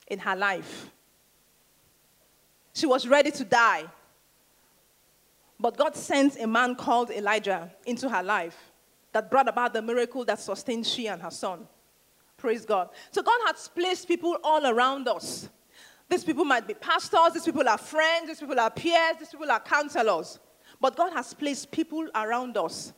in 0.08 0.20
her 0.20 0.36
life. 0.36 0.90
She 2.74 2.86
was 2.86 3.08
ready 3.08 3.32
to 3.32 3.44
die. 3.44 3.86
But 5.60 5.76
God 5.78 5.96
sent 5.96 6.40
a 6.40 6.48
man 6.48 6.76
called 6.76 7.12
Elijah 7.12 7.72
into 7.86 8.08
her 8.10 8.24
life 8.24 8.58
that 9.12 9.30
brought 9.30 9.50
about 9.50 9.74
the 9.74 9.82
miracle 9.82 10.24
that 10.26 10.40
sustained 10.40 10.88
she 10.88 11.08
and 11.08 11.22
her 11.22 11.32
son. 11.32 11.68
Praise 12.38 12.66
God. 12.66 12.90
So 13.12 13.22
God 13.22 13.40
has 13.48 13.68
placed 13.68 14.08
people 14.08 14.38
all 14.44 14.66
around 14.66 15.08
us. 15.10 15.50
These 16.08 16.24
people 16.24 16.46
might 16.46 16.66
be 16.66 16.74
pastors, 16.74 17.34
these 17.34 17.44
people 17.44 17.68
are 17.68 17.78
friends, 17.78 18.28
these 18.28 18.40
people 18.40 18.60
are 18.60 18.72
peers, 18.72 19.18
these 19.20 19.30
people 19.30 19.52
are 19.52 19.60
counselors. 19.60 20.40
But 20.80 20.96
God 20.96 21.12
has 21.14 21.34
placed 21.34 21.70
people 21.70 22.08
around 22.16 22.56
us 22.58 22.94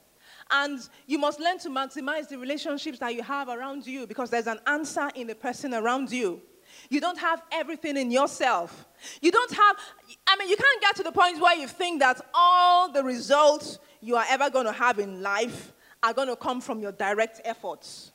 and 0.52 0.80
you 1.08 1.18
must 1.18 1.40
learn 1.40 1.58
to 1.60 1.70
maximize 1.70 2.28
the 2.28 2.38
relationships 2.38 3.00
that 3.00 3.16
you 3.16 3.24
have 3.24 3.50
around 3.50 3.88
you 3.88 4.06
because 4.06 4.30
there's 4.30 4.48
an 4.48 4.60
answer 4.68 5.10
in 5.16 5.28
the 5.28 5.36
person 5.36 5.74
around 5.74 6.12
you. 6.12 6.42
You 6.90 7.00
don't 7.02 7.18
have 7.18 7.42
everything 7.52 7.98
in 7.98 8.12
yourself. 8.12 8.86
You 9.22 9.32
don't 9.32 9.52
have, 9.52 9.76
I 10.28 10.36
mean, 10.38 10.50
you 10.50 10.58
can't 10.58 10.82
get 10.82 10.96
to 10.98 11.04
the 11.04 11.12
point 11.12 11.42
where 11.42 11.56
you 11.56 11.68
think 11.68 12.00
that 12.02 12.22
all 12.34 12.92
the 12.92 13.04
results 13.04 13.80
you 14.02 14.16
are 14.16 14.26
ever 14.30 14.50
going 14.50 14.66
to 14.66 14.72
have 14.72 15.00
in 15.00 15.22
life 15.22 15.74
are 16.04 16.14
going 16.14 16.28
to 16.28 16.36
come 16.36 16.62
from 16.62 16.80
your 16.80 16.92
direct 16.92 17.42
efforts. 17.46 18.12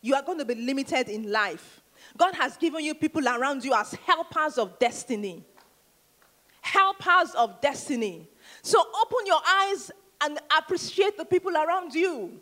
You 0.00 0.14
are 0.14 0.22
going 0.22 0.38
to 0.38 0.44
be 0.44 0.54
limited 0.54 1.08
in 1.08 1.30
life. 1.30 1.80
God 2.16 2.34
has 2.34 2.56
given 2.56 2.84
you 2.84 2.94
people 2.94 3.26
around 3.28 3.64
you 3.64 3.74
as 3.74 3.92
helpers 4.06 4.58
of 4.58 4.78
destiny. 4.78 5.44
Helpers 6.60 7.34
of 7.36 7.60
destiny. 7.60 8.28
So 8.62 8.80
open 8.80 9.26
your 9.26 9.40
eyes 9.46 9.90
and 10.20 10.38
appreciate 10.56 11.16
the 11.16 11.24
people 11.24 11.56
around 11.56 11.94
you. 11.94 12.40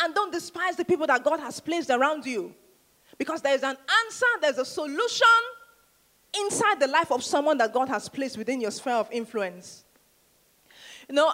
And 0.00 0.14
don't 0.14 0.32
despise 0.32 0.76
the 0.76 0.84
people 0.84 1.06
that 1.06 1.22
God 1.22 1.40
has 1.40 1.60
placed 1.60 1.90
around 1.90 2.24
you. 2.24 2.54
Because 3.18 3.42
there's 3.42 3.62
an 3.62 3.76
answer, 4.04 4.26
there's 4.40 4.58
a 4.58 4.64
solution 4.64 5.26
inside 6.44 6.80
the 6.80 6.86
life 6.86 7.12
of 7.12 7.22
someone 7.22 7.58
that 7.58 7.72
God 7.72 7.88
has 7.88 8.08
placed 8.08 8.38
within 8.38 8.60
your 8.60 8.70
sphere 8.70 8.94
of 8.94 9.10
influence. 9.12 9.84
You 11.08 11.16
know, 11.16 11.32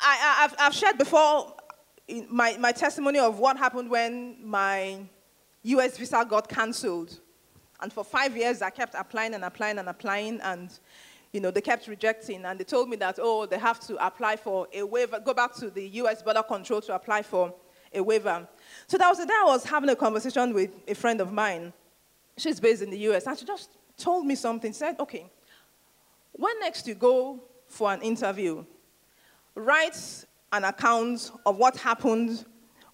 I, 0.00 0.50
have 0.58 0.74
shared 0.74 0.98
before 0.98 1.54
my, 2.28 2.56
my 2.58 2.72
testimony 2.72 3.18
of 3.18 3.38
what 3.38 3.56
happened 3.56 3.90
when 3.90 4.36
my 4.42 5.00
US 5.62 5.98
visa 5.98 6.24
got 6.28 6.48
cancelled. 6.48 7.20
And 7.80 7.92
for 7.92 8.02
five 8.02 8.36
years, 8.36 8.62
I 8.62 8.70
kept 8.70 8.94
applying 8.96 9.34
and 9.34 9.44
applying 9.44 9.78
and 9.78 9.88
applying. 9.88 10.40
And 10.40 10.70
you 11.32 11.40
know, 11.40 11.50
they 11.50 11.60
kept 11.60 11.86
rejecting 11.86 12.44
and 12.44 12.58
they 12.58 12.64
told 12.64 12.88
me 12.88 12.96
that, 12.96 13.18
oh, 13.20 13.46
they 13.46 13.58
have 13.58 13.80
to 13.80 14.04
apply 14.04 14.36
for 14.36 14.66
a 14.72 14.82
waiver, 14.82 15.20
go 15.20 15.34
back 15.34 15.54
to 15.56 15.70
the 15.70 15.86
US 15.88 16.22
border 16.22 16.42
control 16.42 16.80
to 16.82 16.94
apply 16.94 17.22
for 17.22 17.54
a 17.92 18.02
waiver. 18.02 18.48
So 18.86 18.98
that 18.98 19.08
was 19.08 19.18
the 19.18 19.26
day 19.26 19.34
I 19.38 19.44
was 19.44 19.64
having 19.64 19.90
a 19.90 19.96
conversation 19.96 20.54
with 20.54 20.70
a 20.86 20.94
friend 20.94 21.20
of 21.20 21.32
mine. 21.32 21.72
She's 22.36 22.60
based 22.60 22.82
in 22.82 22.90
the 22.90 22.98
US 23.10 23.26
and 23.26 23.38
she 23.38 23.44
just 23.44 23.70
told 23.96 24.26
me 24.26 24.34
something, 24.34 24.72
said, 24.72 24.98
okay, 25.00 25.30
when 26.32 26.58
next 26.60 26.86
you 26.86 26.94
go 26.94 27.42
for 27.66 27.92
an 27.92 28.00
interview, 28.02 28.64
write 29.54 30.24
an 30.52 30.64
account 30.64 31.30
of 31.44 31.56
what 31.56 31.76
happened 31.76 32.44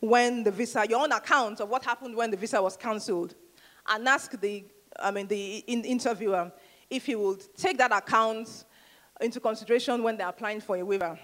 when 0.01 0.43
the 0.43 0.51
visa, 0.51 0.87
your 0.89 1.01
own 1.01 1.13
account 1.13 1.61
of 1.61 1.69
what 1.69 1.85
happened 1.85 2.17
when 2.17 2.31
the 2.31 2.37
visa 2.37 2.61
was 2.61 2.77
cancelled, 2.77 3.35
and 3.89 4.09
ask 4.09 4.39
the, 4.41 4.65
I 4.99 5.11
mean, 5.11 5.27
the 5.27 5.59
in 5.67 5.85
interviewer, 5.85 6.53
if 6.95 7.07
he 7.07 7.17
would 7.17 7.43
take 7.57 7.77
that 7.79 7.93
account 7.93 8.65
into 9.21 9.41
consideration 9.41 10.03
when 10.03 10.17
they're 10.17 10.29
applying 10.29 10.61
for 10.61 10.77
a 10.77 10.85
waiver. 10.85 11.19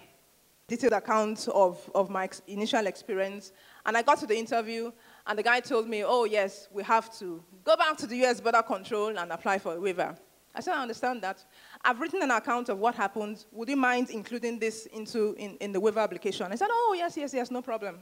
Detailed 0.67 0.93
account 0.93 1.49
of, 1.53 1.91
of 1.95 2.11
my 2.11 2.25
ex- 2.25 2.43
initial 2.47 2.87
experience. 2.87 3.53
And 3.87 3.97
I 3.97 4.03
got 4.03 4.19
to 4.21 4.27
the 4.27 4.37
interview, 4.37 4.93
and 5.27 5.39
the 5.39 5.43
guy 5.43 5.61
told 5.61 5.89
me, 5.89 6.05
oh, 6.05 6.25
yes, 6.25 6.69
we 6.73 6.83
have 6.85 7.13
to 7.19 7.43
go 7.65 7.77
back 7.77 7.97
to 7.99 8.07
the 8.07 8.25
US 8.25 8.41
border 8.41 8.63
control 8.63 9.17
and 9.17 9.33
apply 9.33 9.59
for 9.59 9.75
a 9.75 9.81
waiver. 9.81 10.17
I 10.55 10.61
said, 10.61 10.75
I 10.75 10.83
understand 10.83 11.23
that. 11.23 11.45
I've 11.85 12.01
written 12.01 12.23
an 12.23 12.31
account 12.31 12.69
of 12.69 12.79
what 12.79 12.95
happened. 12.97 13.45
Would 13.53 13.69
you 13.69 13.77
mind 13.77 14.11
including 14.11 14.59
this 14.59 14.87
into 14.87 15.35
in, 15.39 15.57
in 15.57 15.73
the 15.73 15.81
waiver 15.81 16.01
application? 16.01 16.51
I 16.51 16.57
said, 16.57 16.69
oh, 16.71 16.95
yes, 16.97 17.17
yes, 17.17 17.33
yes, 17.33 17.51
no 17.51 17.63
problem. 17.63 17.99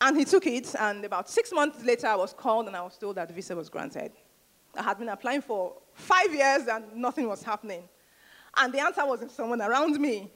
And 0.00 0.16
he 0.16 0.24
took 0.24 0.46
it, 0.46 0.74
and 0.78 1.04
about 1.04 1.30
six 1.30 1.52
months 1.52 1.84
later, 1.84 2.08
I 2.08 2.16
was 2.16 2.32
called 2.32 2.66
and 2.66 2.76
I 2.76 2.82
was 2.82 2.98
told 2.98 3.16
that 3.16 3.28
the 3.28 3.34
visa 3.34 3.54
was 3.54 3.68
granted. 3.68 4.10
I 4.76 4.82
had 4.82 4.98
been 4.98 5.08
applying 5.08 5.42
for 5.42 5.74
five 5.94 6.32
years 6.32 6.66
and 6.66 6.96
nothing 6.96 7.28
was 7.28 7.42
happening. 7.42 7.82
And 8.56 8.72
the 8.72 8.80
answer 8.80 9.04
was 9.06 9.22
in 9.22 9.28
someone 9.28 9.60
around 9.60 9.98
me. 9.98 10.30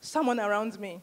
Someone 0.00 0.40
around 0.40 0.78
me. 0.78 1.02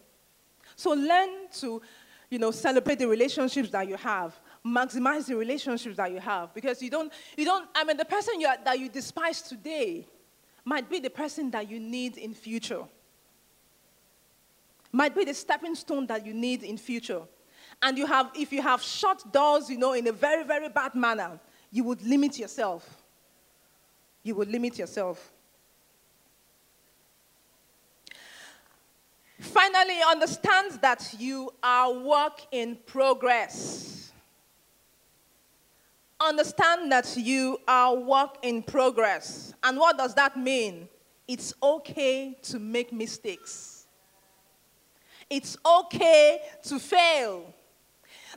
So 0.75 0.91
learn 0.91 1.49
to, 1.59 1.81
you 2.29 2.39
know, 2.39 2.51
celebrate 2.51 2.99
the 2.99 3.07
relationships 3.07 3.69
that 3.71 3.87
you 3.87 3.95
have. 3.97 4.39
maximize 4.65 5.25
the 5.25 5.35
relationships 5.35 5.97
that 5.97 6.11
you 6.11 6.19
have 6.19 6.53
because 6.53 6.81
you 6.81 6.89
don't, 6.89 7.11
you 7.37 7.45
don't, 7.45 7.67
I 7.75 7.83
mean, 7.83 7.97
the 7.97 8.05
person 8.05 8.39
you 8.39 8.47
are, 8.47 8.57
that 8.63 8.79
you 8.79 8.89
despise 8.89 9.41
today 9.41 10.07
might 10.63 10.89
be 10.89 10.99
the 10.99 11.09
person 11.09 11.51
that 11.51 11.69
you 11.69 11.79
need 11.79 12.17
in 12.17 12.33
future. 12.33 12.83
Might 14.91 15.15
be 15.15 15.25
the 15.25 15.33
stepping 15.33 15.75
stone 15.75 16.07
that 16.07 16.25
you 16.25 16.33
need 16.33 16.63
in 16.63 16.77
future. 16.77 17.21
And 17.83 17.97
you 17.97 18.05
have, 18.05 18.31
if 18.33 18.53
you 18.53 18.61
have 18.61 18.81
shut 18.81 19.29
doors, 19.33 19.69
you 19.69 19.77
know, 19.77 19.91
in 19.91 20.07
a 20.07 20.13
very, 20.13 20.45
very 20.45 20.69
bad 20.69 20.95
manner, 20.95 21.37
you 21.69 21.83
would 21.83 22.01
limit 22.01 22.39
yourself. 22.39 23.03
You 24.23 24.35
would 24.35 24.49
limit 24.49 24.79
yourself. 24.79 25.33
Finally, 29.37 29.99
understand 30.07 30.79
that 30.81 31.13
you 31.19 31.53
are 31.61 31.91
work 31.91 32.39
in 32.53 32.77
progress. 32.85 34.13
Understand 36.21 36.89
that 36.93 37.17
you 37.17 37.57
are 37.67 37.93
work 37.95 38.37
in 38.43 38.63
progress. 38.63 39.53
And 39.61 39.77
what 39.77 39.97
does 39.97 40.15
that 40.15 40.37
mean? 40.37 40.87
It's 41.27 41.53
okay 41.61 42.37
to 42.43 42.59
make 42.59 42.93
mistakes. 42.93 43.87
It's 45.29 45.57
okay 45.65 46.39
to 46.63 46.79
fail. 46.79 47.53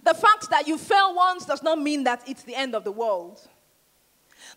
The 0.02 0.14
fact 0.14 0.50
that 0.50 0.66
you 0.66 0.78
fail 0.78 1.14
once 1.14 1.44
does 1.44 1.62
not 1.62 1.80
mean 1.80 2.04
that 2.04 2.22
it's 2.28 2.42
the 2.42 2.54
end 2.54 2.74
of 2.74 2.84
the 2.84 2.92
world. 2.92 3.40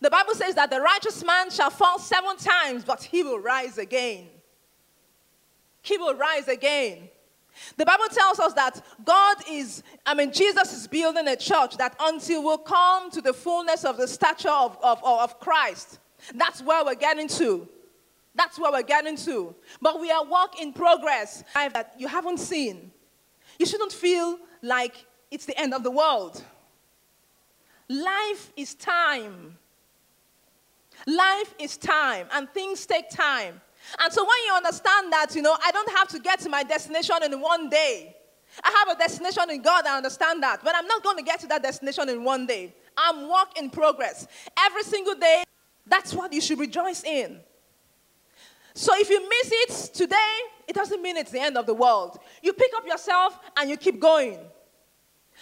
The 0.02 0.10
Bible 0.10 0.34
says 0.34 0.56
that 0.56 0.70
the 0.70 0.80
righteous 0.80 1.24
man 1.24 1.50
shall 1.50 1.70
fall 1.70 2.00
seven 2.00 2.38
times, 2.38 2.84
but 2.84 3.04
he 3.04 3.24
will 3.24 3.40
rise 3.40 3.78
again. 3.78 4.28
He 5.82 5.98
will 5.98 6.16
rise 6.16 6.48
again. 6.48 7.10
The 7.76 7.86
Bible 7.86 8.06
tells 8.12 8.40
us 8.40 8.54
that 8.54 8.82
God 9.04 9.38
is, 9.50 9.84
I 10.06 10.14
mean, 10.14 10.32
Jesus 10.32 10.74
is 10.74 10.88
building 10.88 11.28
a 11.28 11.36
church 11.36 11.78
that 11.78 11.96
until 12.00 12.44
we 12.44 12.64
come 12.66 13.12
to 13.12 13.22
the 13.22 13.34
fullness 13.34 13.84
of 13.84 13.98
the 13.98 14.08
stature 14.08 14.50
of, 14.50 14.78
of, 14.82 15.04
of 15.04 15.40
Christ, 15.40 16.00
that's 16.36 16.62
where 16.62 16.86
we're 16.86 16.96
getting 16.96 17.28
to. 17.30 17.68
That's 18.36 18.58
where 18.60 18.72
we're 18.72 18.84
getting 18.84 19.18
to. 19.18 19.54
But 19.82 20.00
we 20.00 20.12
are 20.12 20.24
work 20.24 20.62
in 20.62 20.72
progress 20.72 21.44
that 21.54 21.94
you 21.98 22.08
haven't 22.08 22.40
seen. 22.40 22.92
You 23.58 23.66
shouldn't 23.66 23.92
feel 23.92 24.40
like 24.62 25.06
it's 25.32 25.46
the 25.46 25.60
end 25.60 25.74
of 25.74 25.84
the 25.84 25.92
world. 25.92 26.44
Life 27.88 28.52
is 28.56 28.76
time. 28.76 29.58
Life 31.08 31.56
is 31.60 31.78
time, 31.78 32.28
and 32.34 32.50
things 32.50 32.86
take 32.86 33.10
time. 33.10 33.62
And 34.00 34.14
so 34.14 34.24
when 34.24 34.38
you 34.46 34.54
understand 34.54 35.12
that, 35.14 35.34
you 35.34 35.42
know, 35.42 35.56
I 35.64 35.72
don't 35.72 35.90
have 35.98 36.08
to 36.10 36.20
get 36.20 36.40
to 36.42 36.50
my 36.50 36.64
destination 36.64 37.16
in 37.24 37.40
one 37.40 37.70
day. 37.70 38.16
I 38.64 38.72
have 38.86 38.96
a 38.96 39.00
destination 39.00 39.50
in 39.50 39.62
God, 39.62 39.86
I 39.86 39.98
understand 39.98 40.44
that. 40.44 40.62
But 40.64 40.76
I'm 40.76 40.88
not 40.88 41.04
going 41.04 41.18
to 41.18 41.24
get 41.24 41.40
to 41.42 41.48
that 41.48 41.64
destination 41.64 42.10
in 42.10 42.24
one 42.24 42.46
day. 42.46 42.74
I'm 42.98 43.30
work 43.30 43.58
in 43.58 43.70
progress. 43.70 44.28
Every 44.58 44.84
single 44.84 45.16
day, 45.16 45.44
that's 45.86 46.14
what 46.14 46.34
you 46.34 46.42
should 46.42 46.60
rejoice 46.60 47.04
in. 47.04 47.40
So 48.74 48.94
if 48.96 49.10
you 49.10 49.28
miss 49.28 49.52
it 49.52 49.94
today, 49.94 50.38
it 50.68 50.76
doesn't 50.76 51.02
mean 51.02 51.18
it's 51.18 51.32
the 51.32 51.42
end 51.42 51.58
of 51.58 51.66
the 51.66 51.74
world. 51.74 52.20
You 52.44 52.54
pick 52.54 52.72
up 52.76 52.86
yourself 52.86 53.40
and 53.58 53.70
you 53.70 53.78
keep 53.78 54.00
going. 54.00 54.40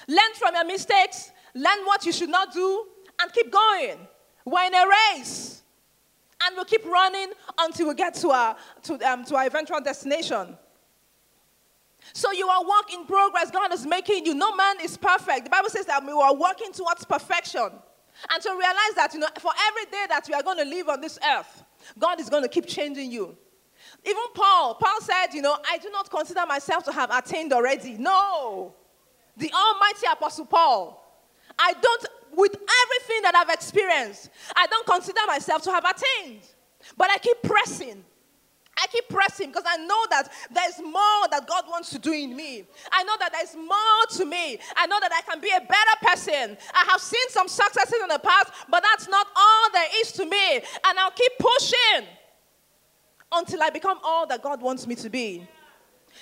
Learn 0.07 0.33
from 0.37 0.55
your 0.55 0.65
mistakes, 0.65 1.31
learn 1.53 1.85
what 1.85 2.05
you 2.05 2.11
should 2.11 2.29
not 2.29 2.53
do, 2.53 2.85
and 3.21 3.31
keep 3.33 3.51
going. 3.51 3.97
We're 4.45 4.65
in 4.65 4.73
a 4.73 4.85
race. 5.15 5.63
And 6.45 6.55
we'll 6.55 6.65
keep 6.65 6.85
running 6.85 7.31
until 7.57 7.87
we 7.87 7.95
get 7.95 8.13
to 8.15 8.29
our, 8.29 8.55
to, 8.83 8.93
um, 9.11 9.25
to 9.25 9.35
our 9.35 9.45
eventual 9.47 9.81
destination. 9.81 10.55
So 12.13 12.31
you 12.31 12.47
are 12.47 12.61
work 12.61 12.93
in 12.93 13.05
progress. 13.05 13.51
God 13.51 13.73
is 13.73 13.85
making 13.85 14.25
you. 14.25 14.33
No 14.33 14.55
man 14.55 14.77
is 14.81 14.97
perfect. 14.97 15.45
The 15.45 15.49
Bible 15.49 15.69
says 15.69 15.85
that 15.87 16.05
we 16.05 16.11
are 16.11 16.35
working 16.35 16.71
towards 16.71 17.05
perfection. 17.05 17.69
And 18.31 18.43
to 18.43 18.49
realize 18.49 18.93
that, 18.95 19.13
you 19.13 19.19
know, 19.19 19.27
for 19.39 19.51
every 19.67 19.85
day 19.91 20.05
that 20.09 20.25
we 20.27 20.33
are 20.33 20.43
going 20.43 20.57
to 20.57 20.65
live 20.65 20.89
on 20.89 21.01
this 21.01 21.19
earth, 21.35 21.63
God 21.99 22.19
is 22.19 22.29
going 22.29 22.43
to 22.43 22.49
keep 22.49 22.65
changing 22.65 23.11
you. 23.11 23.35
Even 24.05 24.23
Paul, 24.33 24.75
Paul 24.75 25.01
said, 25.01 25.33
you 25.33 25.41
know, 25.41 25.57
I 25.69 25.77
do 25.77 25.89
not 25.89 26.09
consider 26.09 26.45
myself 26.47 26.83
to 26.85 26.91
have 26.91 27.11
attained 27.11 27.53
already. 27.53 27.97
No. 27.97 28.73
The 29.37 29.51
Almighty 29.53 30.07
Apostle 30.11 30.45
Paul. 30.45 31.03
I 31.57 31.73
don't 31.73 32.05
with 32.37 32.53
everything 32.53 33.23
that 33.23 33.35
I've 33.35 33.49
experienced, 33.49 34.29
I 34.55 34.67
don't 34.67 34.85
consider 34.85 35.19
myself 35.25 35.63
to 35.63 35.71
have 35.71 35.83
attained. 35.83 36.41
But 36.95 37.09
I 37.09 37.17
keep 37.17 37.41
pressing. 37.41 38.03
I 38.79 38.85
keep 38.91 39.09
pressing 39.09 39.47
because 39.49 39.63
I 39.65 39.77
know 39.77 40.05
that 40.11 40.29
there's 40.51 40.79
more 40.79 41.27
that 41.31 41.47
God 41.47 41.63
wants 41.67 41.89
to 41.89 41.99
do 41.99 42.11
in 42.11 42.35
me. 42.35 42.63
I 42.91 43.03
know 43.03 43.15
that 43.19 43.31
there's 43.33 43.55
more 43.55 44.05
to 44.17 44.25
me. 44.25 44.59
I 44.75 44.85
know 44.85 44.99
that 44.99 45.11
I 45.11 45.21
can 45.29 45.41
be 45.41 45.49
a 45.49 45.59
better 45.61 45.97
person. 46.03 46.55
I 46.75 46.85
have 46.91 47.01
seen 47.01 47.27
some 47.29 47.47
successes 47.47 47.99
in 48.01 48.07
the 48.07 48.19
past, 48.19 48.51
but 48.69 48.83
that's 48.83 49.07
not 49.07 49.25
all 49.35 49.71
there 49.73 49.87
is 49.95 50.11
to 50.13 50.25
me. 50.25 50.57
And 50.85 50.99
I'll 50.99 51.09
keep 51.09 51.31
pushing 51.39 52.07
until 53.31 53.63
I 53.63 53.71
become 53.71 53.97
all 54.03 54.27
that 54.27 54.43
God 54.43 54.61
wants 54.61 54.85
me 54.85 54.93
to 54.95 55.09
be. 55.09 55.47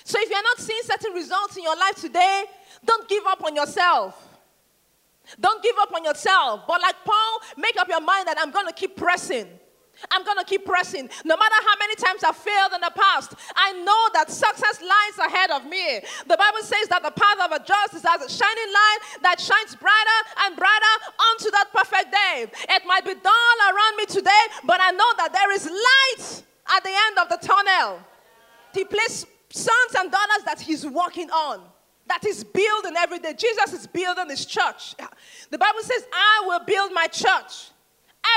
So 0.04 0.20
if 0.20 0.30
you're 0.30 0.42
not 0.42 0.58
seeing 0.58 0.82
certain 0.82 1.12
results 1.12 1.56
in 1.56 1.64
your 1.64 1.76
life 1.76 1.96
today, 1.96 2.44
don't 2.84 3.08
give 3.08 3.24
up 3.26 3.42
on 3.44 3.56
yourself. 3.56 4.22
Don't 5.40 5.62
give 5.62 5.74
up 5.80 5.92
on 5.94 6.04
yourself. 6.04 6.62
But 6.68 6.80
like 6.80 6.96
Paul, 7.04 7.40
make 7.56 7.76
up 7.76 7.88
your 7.88 8.00
mind 8.00 8.28
that 8.28 8.36
I'm 8.38 8.50
going 8.50 8.66
to 8.66 8.72
keep 8.72 8.96
pressing. 8.96 9.48
I'm 10.10 10.24
going 10.24 10.36
to 10.38 10.44
keep 10.44 10.64
pressing. 10.64 11.08
No 11.24 11.36
matter 11.36 11.54
how 11.54 11.74
many 11.80 11.94
times 11.96 12.22
I've 12.22 12.36
failed 12.36 12.72
in 12.74 12.80
the 12.80 12.92
past, 12.94 13.34
I 13.54 13.72
know 13.80 14.02
that 14.12 14.30
success 14.30 14.80
lies 14.80 15.26
ahead 15.26 15.50
of 15.50 15.64
me. 15.64 16.00
The 16.26 16.36
Bible 16.36 16.60
says 16.62 16.88
that 16.88 17.02
the 17.02 17.10
path 17.10 17.40
of 17.40 17.52
a 17.52 17.64
just 17.64 17.94
is 17.94 18.04
as 18.04 18.20
a 18.20 18.28
shining 18.28 18.72
light 18.72 18.98
that 19.22 19.40
shines 19.40 19.74
brighter 19.74 20.20
and 20.44 20.56
brighter 20.56 20.94
unto 21.32 21.50
that 21.50 21.72
perfect 21.72 22.12
day. 22.12 22.46
It 22.76 22.82
might 22.86 23.04
be 23.04 23.14
dull 23.14 23.58
around 23.72 23.96
me 23.96 24.06
today, 24.06 24.44
but 24.64 24.80
I 24.80 24.90
know 24.90 25.10
that 25.16 25.32
there 25.32 25.52
is 25.52 25.64
light 25.64 26.42
at 26.76 26.84
the 26.84 26.92
end 26.92 27.18
of 27.18 27.28
the 27.30 27.40
tunnel. 27.40 28.00
He 28.74 28.84
placed 28.84 29.26
sons 29.50 29.94
and 29.98 30.10
daughters 30.10 30.44
that 30.44 30.60
He's 30.60 30.86
working 30.86 31.30
on 31.30 31.62
that 32.08 32.20
he's 32.22 32.44
building 32.44 32.94
every 32.96 33.18
day. 33.18 33.34
Jesus 33.34 33.72
is 33.72 33.86
building 33.86 34.30
his 34.30 34.46
church. 34.46 34.94
The 35.48 35.58
Bible 35.58 35.80
says, 35.80 36.04
I 36.12 36.42
will 36.46 36.64
build 36.64 36.92
my 36.92 37.06
church. 37.06 37.70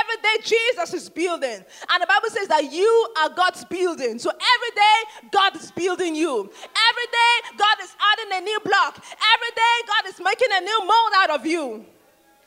Every 0.00 0.22
day, 0.22 0.44
Jesus 0.44 0.94
is 0.94 1.10
building. 1.10 1.64
And 1.90 2.02
the 2.02 2.06
Bible 2.06 2.28
says 2.28 2.46
that 2.46 2.72
you 2.72 3.08
are 3.18 3.28
God's 3.30 3.64
building. 3.64 4.16
So 4.20 4.30
every 4.30 4.76
day, 4.76 5.28
God 5.32 5.56
is 5.56 5.72
building 5.72 6.14
you. 6.14 6.38
Every 6.38 7.08
day, 7.10 7.34
God 7.58 7.76
is 7.82 7.96
adding 8.12 8.38
a 8.38 8.44
new 8.44 8.60
block. 8.60 8.96
Every 8.96 9.50
day, 9.56 9.76
God 9.88 10.08
is 10.08 10.20
making 10.20 10.48
a 10.52 10.60
new 10.60 10.78
mold 10.80 11.12
out 11.16 11.30
of 11.30 11.44
you. 11.44 11.84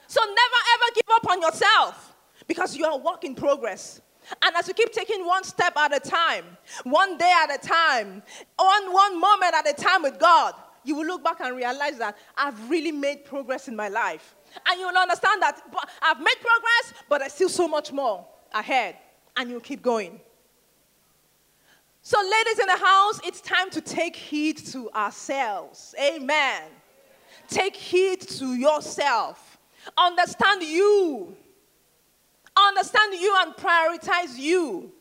So 0.07 0.21
never 0.21 0.59
ever 0.73 0.95
give 0.95 1.09
up 1.15 1.29
on 1.29 1.41
yourself 1.41 2.15
because 2.47 2.77
you 2.77 2.85
are 2.85 2.93
a 2.93 2.97
work 2.97 3.25
in 3.25 3.35
progress. 3.35 3.99
And 4.43 4.55
as 4.55 4.67
you 4.67 4.73
keep 4.73 4.91
taking 4.91 5.25
one 5.25 5.43
step 5.43 5.75
at 5.77 5.95
a 5.95 5.99
time, 5.99 6.45
one 6.83 7.17
day 7.17 7.33
at 7.43 7.53
a 7.53 7.67
time, 7.67 8.23
one, 8.55 8.93
one 8.93 9.19
moment 9.19 9.53
at 9.53 9.67
a 9.67 9.73
time 9.73 10.03
with 10.03 10.19
God, 10.19 10.53
you 10.83 10.95
will 10.95 11.05
look 11.05 11.23
back 11.23 11.39
and 11.39 11.55
realize 11.55 11.97
that 11.97 12.17
I've 12.37 12.69
really 12.69 12.91
made 12.91 13.25
progress 13.25 13.67
in 13.67 13.75
my 13.75 13.87
life. 13.87 14.35
And 14.67 14.79
you'll 14.79 14.95
understand 14.97 15.41
that 15.41 15.61
I've 16.01 16.19
made 16.19 16.35
progress, 16.41 16.93
but 17.09 17.19
there's 17.19 17.33
still 17.33 17.49
so 17.49 17.67
much 17.67 17.91
more 17.91 18.25
ahead. 18.53 18.97
And 19.35 19.49
you'll 19.49 19.61
keep 19.61 19.81
going. 19.81 20.19
So, 22.01 22.19
ladies 22.19 22.59
in 22.59 22.67
the 22.67 22.85
house, 22.85 23.21
it's 23.23 23.39
time 23.39 23.69
to 23.71 23.81
take 23.81 24.15
heed 24.15 24.57
to 24.67 24.91
ourselves. 24.91 25.95
Amen. 25.99 26.63
Take 27.47 27.75
heed 27.75 28.21
to 28.21 28.55
yourself. 28.55 29.57
Understand 29.97 30.63
you. 30.63 31.35
Understand 32.67 33.13
you 33.15 33.35
and 33.41 33.53
prioritize 33.55 34.37
you. 34.37 34.91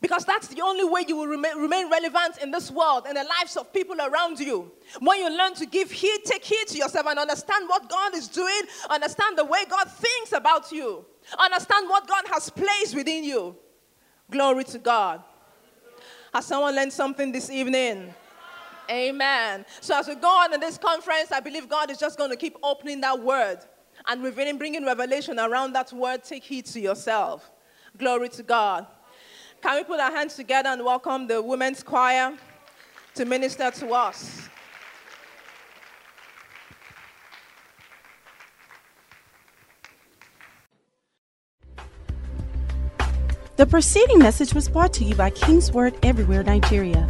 Because 0.00 0.24
that's 0.24 0.48
the 0.48 0.60
only 0.62 0.84
way 0.84 1.04
you 1.06 1.16
will 1.16 1.28
remain, 1.28 1.88
relevant 1.88 2.38
in 2.42 2.50
this 2.50 2.72
world 2.72 3.04
and 3.06 3.16
the 3.16 3.22
lives 3.38 3.56
of 3.56 3.72
people 3.72 3.96
around 4.00 4.40
you. 4.40 4.72
When 4.98 5.20
you 5.20 5.30
learn 5.30 5.54
to 5.54 5.66
give 5.66 5.92
heed, 5.92 6.24
take 6.24 6.44
heed 6.44 6.66
to 6.68 6.78
yourself 6.78 7.06
and 7.06 7.20
understand 7.20 7.68
what 7.68 7.88
God 7.88 8.12
is 8.16 8.26
doing, 8.26 8.62
understand 8.90 9.38
the 9.38 9.44
way 9.44 9.64
God 9.70 9.88
thinks 9.88 10.32
about 10.32 10.72
you, 10.72 11.04
understand 11.38 11.88
what 11.88 12.08
God 12.08 12.24
has 12.32 12.50
placed 12.50 12.96
within 12.96 13.22
you. 13.22 13.54
Glory 14.28 14.64
to 14.64 14.78
God. 14.78 15.22
Has 16.34 16.46
someone 16.46 16.74
learned 16.74 16.92
something 16.92 17.30
this 17.30 17.48
evening? 17.48 18.12
Amen. 18.90 19.64
So 19.80 19.96
as 19.96 20.08
we 20.08 20.16
go 20.16 20.26
on 20.26 20.52
in 20.52 20.58
this 20.58 20.78
conference, 20.78 21.30
I 21.30 21.38
believe 21.38 21.68
God 21.68 21.92
is 21.92 21.98
just 21.98 22.18
going 22.18 22.30
to 22.30 22.36
keep 22.36 22.56
opening 22.64 23.00
that 23.02 23.20
word 23.20 23.60
and 24.06 24.22
revealing, 24.22 24.58
bringing 24.58 24.84
revelation 24.84 25.38
around 25.38 25.72
that 25.74 25.92
word. 25.92 26.24
Take 26.24 26.44
heed 26.44 26.66
to 26.66 26.80
yourself. 26.80 27.50
Glory 27.96 28.28
to 28.30 28.42
God. 28.42 28.86
Can 29.62 29.76
we 29.76 29.84
put 29.84 30.00
our 30.00 30.10
hands 30.10 30.34
together 30.34 30.70
and 30.70 30.84
welcome 30.84 31.26
the 31.26 31.40
women's 31.40 31.82
choir 31.82 32.36
to 33.14 33.24
minister 33.24 33.70
to 33.70 33.90
us? 33.90 34.48
The 43.56 43.66
preceding 43.66 44.18
message 44.18 44.54
was 44.54 44.68
brought 44.68 44.92
to 44.94 45.04
you 45.04 45.14
by 45.14 45.30
Kingsword 45.30 45.94
Everywhere 46.02 46.42
Nigeria. 46.42 47.06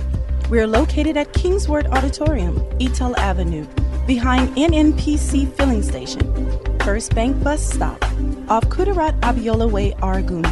We 0.50 0.61
are 0.61 0.66
located 0.66 1.16
at 1.16 1.33
Kingsword 1.33 1.87
Auditorium, 1.87 2.57
Etal 2.78 3.16
Avenue, 3.16 3.66
behind 4.07 4.55
NNPC 4.57 5.51
Filling 5.53 5.83
Station, 5.83 6.23
First 6.81 7.15
Bank 7.15 7.43
Bus 7.43 7.62
Stop, 7.62 8.03
off 8.49 8.65
Kudirat 8.65 9.19
Abiola 9.21 9.71
Way, 9.71 9.93
Oregun, 10.03 10.45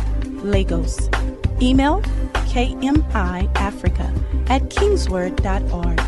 Lagos. 0.43 1.09
Email 1.61 2.03
kmiafrica 2.51 4.11
at 4.51 4.63
kingsword.org. 4.71 6.01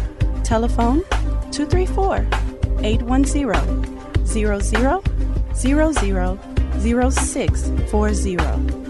Telephone 0.44 1.02
234 1.50 2.26
810 2.85 4.26
00 4.26 4.61
00 4.61 5.02
0640. 6.81 8.81